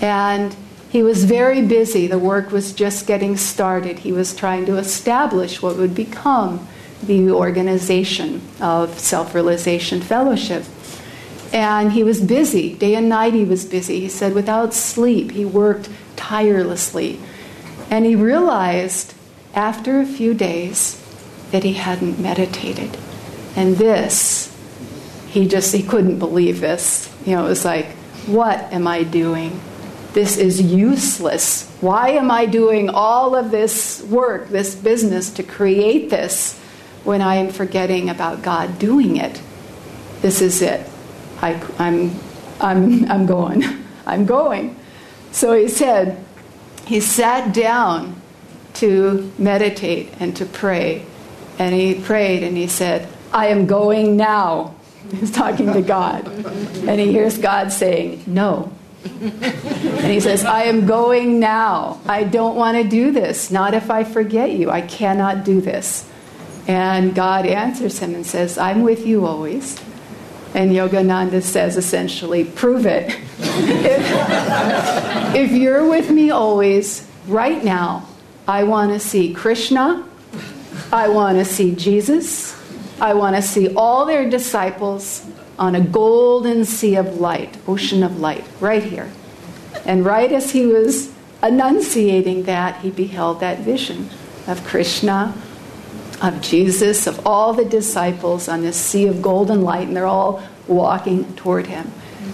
And 0.00 0.54
he 0.90 1.02
was 1.02 1.24
very 1.24 1.62
busy. 1.62 2.06
The 2.06 2.18
work 2.18 2.50
was 2.50 2.72
just 2.72 3.06
getting 3.06 3.36
started. 3.36 4.00
He 4.00 4.12
was 4.12 4.34
trying 4.34 4.66
to 4.66 4.76
establish 4.76 5.62
what 5.62 5.76
would 5.76 5.94
become 5.94 6.66
the 7.02 7.30
organization 7.30 8.42
of 8.60 8.98
Self 8.98 9.34
Realization 9.34 10.00
Fellowship. 10.00 10.64
And 11.52 11.92
he 11.92 12.04
was 12.04 12.20
busy. 12.20 12.74
Day 12.74 12.94
and 12.94 13.08
night 13.08 13.34
he 13.34 13.44
was 13.44 13.64
busy. 13.64 14.00
He 14.00 14.08
said, 14.08 14.34
without 14.34 14.72
sleep, 14.72 15.32
he 15.32 15.44
worked 15.44 15.88
tirelessly. 16.14 17.18
And 17.90 18.06
he 18.06 18.14
realized 18.14 19.14
after 19.54 20.00
a 20.00 20.06
few 20.06 20.32
days 20.32 20.96
that 21.50 21.64
he 21.64 21.72
hadn't 21.72 22.20
meditated. 22.20 22.96
And 23.56 23.76
this, 23.76 24.56
he 25.28 25.48
just 25.48 25.74
he 25.74 25.82
couldn't 25.82 26.20
believe 26.20 26.60
this. 26.60 27.12
You 27.26 27.36
know, 27.36 27.46
it 27.46 27.48
was 27.48 27.64
like, 27.64 27.86
what 28.26 28.72
am 28.72 28.86
I 28.86 29.02
doing? 29.02 29.60
This 30.12 30.36
is 30.36 30.60
useless. 30.60 31.68
Why 31.80 32.10
am 32.10 32.30
I 32.30 32.46
doing 32.46 32.90
all 32.90 33.34
of 33.34 33.50
this 33.50 34.02
work, 34.02 34.48
this 34.48 34.74
business 34.74 35.30
to 35.30 35.42
create 35.42 36.10
this 36.10 36.59
when 37.04 37.22
I 37.22 37.36
am 37.36 37.50
forgetting 37.50 38.10
about 38.10 38.42
God 38.42 38.78
doing 38.78 39.16
it? 39.16 39.40
This 40.20 40.40
is 40.40 40.62
it. 40.62 40.88
I, 41.40 41.62
I'm, 41.78 42.14
I'm, 42.60 43.10
I'm 43.10 43.26
going. 43.26 43.64
I'm 44.06 44.26
going. 44.26 44.76
So 45.32 45.52
he 45.52 45.68
said, 45.68 46.24
he 46.86 47.00
sat 47.00 47.54
down 47.54 48.20
to 48.74 49.32
meditate 49.38 50.12
and 50.18 50.36
to 50.36 50.46
pray. 50.46 51.04
And 51.58 51.74
he 51.74 51.94
prayed 51.94 52.42
and 52.42 52.56
he 52.56 52.66
said, 52.66 53.08
I 53.32 53.48
am 53.48 53.66
going 53.66 54.16
now. 54.16 54.74
He's 55.10 55.30
talking 55.30 55.72
to 55.72 55.82
God. 55.82 56.26
And 56.26 57.00
he 57.00 57.12
hears 57.12 57.38
God 57.38 57.72
saying, 57.72 58.24
No. 58.26 58.72
and 59.04 60.06
he 60.06 60.20
says, 60.20 60.44
I 60.44 60.64
am 60.64 60.86
going 60.86 61.40
now. 61.40 62.00
I 62.06 62.24
don't 62.24 62.56
want 62.56 62.76
to 62.76 62.84
do 62.84 63.12
this. 63.12 63.50
Not 63.50 63.72
if 63.72 63.90
I 63.90 64.04
forget 64.04 64.50
you. 64.50 64.70
I 64.70 64.82
cannot 64.82 65.44
do 65.44 65.60
this. 65.60 66.09
And 66.70 67.16
God 67.16 67.46
answers 67.46 67.98
him 67.98 68.14
and 68.14 68.24
says, 68.24 68.56
I'm 68.56 68.82
with 68.82 69.04
you 69.04 69.26
always. 69.26 69.76
And 70.54 70.70
Yogananda 70.70 71.42
says 71.42 71.76
essentially, 71.76 72.44
prove 72.44 72.86
it. 72.86 73.08
if, 73.40 75.34
if 75.34 75.50
you're 75.50 75.90
with 75.90 76.10
me 76.10 76.30
always, 76.30 77.08
right 77.26 77.64
now, 77.64 78.06
I 78.46 78.62
want 78.62 78.92
to 78.92 79.00
see 79.00 79.34
Krishna, 79.34 80.06
I 80.92 81.08
want 81.08 81.38
to 81.38 81.44
see 81.44 81.74
Jesus, 81.74 82.56
I 83.00 83.14
want 83.14 83.34
to 83.34 83.42
see 83.42 83.74
all 83.74 84.06
their 84.06 84.30
disciples 84.30 85.26
on 85.58 85.74
a 85.74 85.80
golden 85.80 86.64
sea 86.64 86.94
of 86.94 87.18
light, 87.18 87.58
ocean 87.66 88.04
of 88.04 88.20
light, 88.20 88.44
right 88.60 88.84
here. 88.84 89.10
And 89.84 90.04
right 90.04 90.30
as 90.30 90.52
he 90.52 90.66
was 90.66 91.12
enunciating 91.42 92.44
that, 92.44 92.76
he 92.82 92.90
beheld 92.90 93.40
that 93.40 93.58
vision 93.58 94.08
of 94.46 94.64
Krishna 94.64 95.34
of 96.20 96.40
Jesus, 96.40 97.06
of 97.06 97.26
all 97.26 97.54
the 97.54 97.64
disciples 97.64 98.48
on 98.48 98.62
this 98.62 98.76
sea 98.76 99.06
of 99.06 99.22
golden 99.22 99.62
light, 99.62 99.88
and 99.88 99.96
they're 99.96 100.06
all 100.06 100.42
walking 100.66 101.34
toward 101.36 101.66
him. 101.66 101.90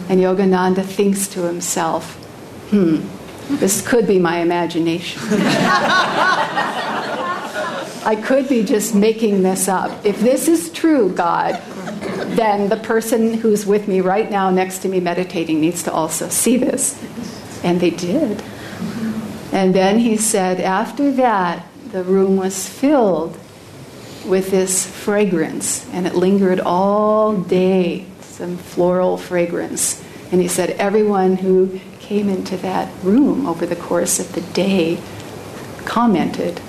And 0.09 0.20
Yogananda 0.20 0.85
thinks 0.85 1.29
to 1.29 1.42
himself, 1.42 2.14
hmm, 2.70 3.01
this 3.57 3.87
could 3.87 4.07
be 4.07 4.18
my 4.18 4.38
imagination. 4.38 5.22
I 8.05 8.20
could 8.22 8.49
be 8.49 8.62
just 8.62 8.94
making 8.94 9.42
this 9.42 9.68
up. 9.68 10.05
If 10.05 10.20
this 10.20 10.46
is 10.49 10.70
true, 10.70 11.11
God, 11.12 11.61
then 12.37 12.68
the 12.68 12.77
person 12.77 13.35
who's 13.35 13.66
with 13.66 13.88
me 13.88 14.01
right 14.01 14.31
now 14.31 14.51
next 14.51 14.79
to 14.81 14.88
me 14.88 15.01
meditating 15.01 15.61
needs 15.61 15.83
to 15.85 15.92
also 15.92 16.29
see 16.29 16.57
this. 16.57 17.03
And 17.64 17.81
they 17.81 17.90
did. 17.90 18.42
And 19.53 19.75
then 19.75 19.99
he 19.99 20.16
said, 20.16 20.61
after 20.61 21.11
that, 21.12 21.66
the 21.90 22.05
room 22.05 22.37
was 22.37 22.68
filled 22.68 23.38
with 24.26 24.50
this 24.50 24.86
fragrance, 24.86 25.88
and 25.90 26.06
it 26.06 26.14
lingered 26.14 26.60
all 26.60 27.36
day, 27.36 28.06
some 28.20 28.56
floral 28.56 29.16
fragrance. 29.16 30.02
And 30.32 30.40
he 30.40 30.48
said, 30.48 30.70
everyone 30.70 31.36
who 31.36 31.80
came 32.00 32.28
into 32.28 32.56
that 32.58 32.92
room 33.02 33.46
over 33.46 33.66
the 33.66 33.76
course 33.76 34.18
of 34.18 34.32
the 34.32 34.40
day 34.40 35.00
commented 35.84 36.60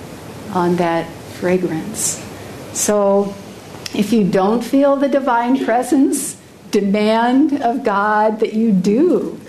on 0.52 0.76
that 0.76 1.08
fragrance. 1.10 2.24
So, 2.72 3.34
if 3.94 4.12
you 4.12 4.28
don't 4.28 4.62
feel 4.62 4.96
the 4.96 5.08
divine 5.08 5.64
presence, 5.64 6.36
demand 6.70 7.62
of 7.62 7.84
God 7.84 8.40
that 8.40 8.52
you 8.52 8.72
do. 8.72 9.40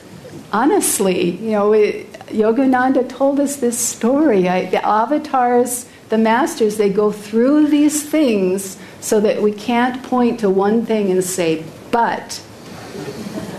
Honestly, 0.51 1.31
you 1.31 1.51
know, 1.51 1.73
it, 1.73 2.11
Yogananda 2.27 3.07
told 3.07 3.39
us 3.39 3.57
this 3.57 3.77
story. 3.77 4.47
I, 4.47 4.69
the 4.69 4.83
avatars, 4.85 5.87
the 6.09 6.17
masters, 6.17 6.77
they 6.77 6.89
go 6.89 7.11
through 7.11 7.67
these 7.67 8.07
things 8.07 8.77
so 8.99 9.19
that 9.21 9.41
we 9.41 9.51
can't 9.51 10.03
point 10.03 10.39
to 10.41 10.49
one 10.49 10.85
thing 10.85 11.11
and 11.11 11.23
say, 11.23 11.63
but, 11.91 12.41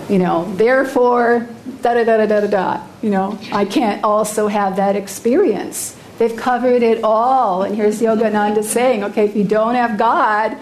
you 0.08 0.18
know, 0.18 0.52
therefore, 0.56 1.48
da 1.82 1.94
da 1.94 2.04
da 2.04 2.26
da 2.26 2.40
da 2.40 2.46
da. 2.46 2.86
You 3.02 3.10
know, 3.10 3.38
I 3.52 3.64
can't 3.64 4.04
also 4.04 4.48
have 4.48 4.76
that 4.76 4.96
experience. 4.96 5.96
They've 6.18 6.36
covered 6.36 6.82
it 6.82 7.02
all. 7.02 7.62
And 7.62 7.74
here's 7.74 8.00
Yogananda 8.00 8.62
saying, 8.62 9.04
okay, 9.04 9.24
if 9.24 9.34
you 9.34 9.44
don't 9.44 9.74
have 9.74 9.96
God, 9.96 10.58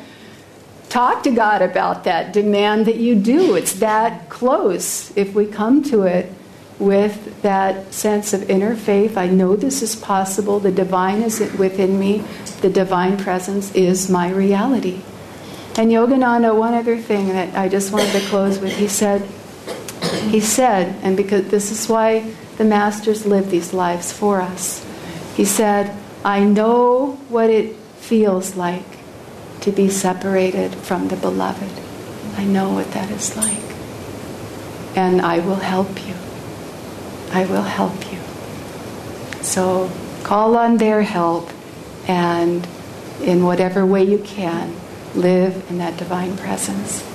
talk 0.88 1.24
to 1.24 1.30
God 1.30 1.62
about 1.62 2.04
that. 2.04 2.32
Demand 2.32 2.86
that 2.86 2.96
you 2.96 3.16
do. 3.16 3.56
It's 3.56 3.72
that 3.80 4.28
close 4.28 5.16
if 5.16 5.34
we 5.34 5.46
come 5.46 5.82
to 5.84 6.02
it 6.02 6.32
with 6.78 7.42
that 7.42 7.92
sense 7.92 8.32
of 8.32 8.48
inner 8.48 8.76
faith. 8.76 9.16
I 9.16 9.26
know 9.26 9.56
this 9.56 9.82
is 9.82 9.96
possible. 9.96 10.60
The 10.60 10.70
divine 10.70 11.22
is 11.22 11.40
within 11.58 11.98
me. 11.98 12.24
The 12.60 12.70
divine 12.70 13.16
presence 13.16 13.74
is 13.74 14.08
my 14.08 14.30
reality. 14.30 15.00
And 15.76 15.90
Yogananda, 15.90 16.56
one 16.56 16.74
other 16.74 16.96
thing 16.96 17.28
that 17.28 17.56
I 17.56 17.68
just 17.68 17.92
wanted 17.92 18.12
to 18.12 18.20
close 18.28 18.58
with, 18.58 18.76
he 18.76 18.88
said, 18.88 19.22
he 20.30 20.40
said, 20.40 20.96
and 21.02 21.16
because 21.16 21.48
this 21.48 21.70
is 21.70 21.88
why 21.88 22.32
the 22.56 22.64
masters 22.64 23.26
live 23.26 23.50
these 23.50 23.72
lives 23.72 24.12
for 24.12 24.40
us, 24.40 24.84
he 25.36 25.44
said, 25.44 25.96
I 26.24 26.42
know 26.42 27.12
what 27.28 27.50
it 27.50 27.76
feels 27.76 28.56
like 28.56 28.84
to 29.60 29.70
be 29.70 29.88
separated 29.88 30.74
from 30.74 31.08
the 31.08 31.16
beloved. 31.16 31.70
I 32.36 32.44
know 32.44 32.70
what 32.70 32.90
that 32.92 33.10
is 33.10 33.36
like. 33.36 33.56
And 34.96 35.20
I 35.20 35.38
will 35.38 35.56
help 35.56 36.06
you. 36.06 36.14
I 37.32 37.44
will 37.46 37.62
help 37.62 38.12
you. 38.12 38.18
So 39.42 39.90
call 40.22 40.56
on 40.56 40.76
their 40.76 41.02
help 41.02 41.50
and 42.06 42.66
in 43.22 43.44
whatever 43.44 43.84
way 43.84 44.04
you 44.04 44.18
can, 44.18 44.74
live 45.14 45.70
in 45.70 45.78
that 45.78 45.96
divine 45.96 46.36
presence. 46.36 47.07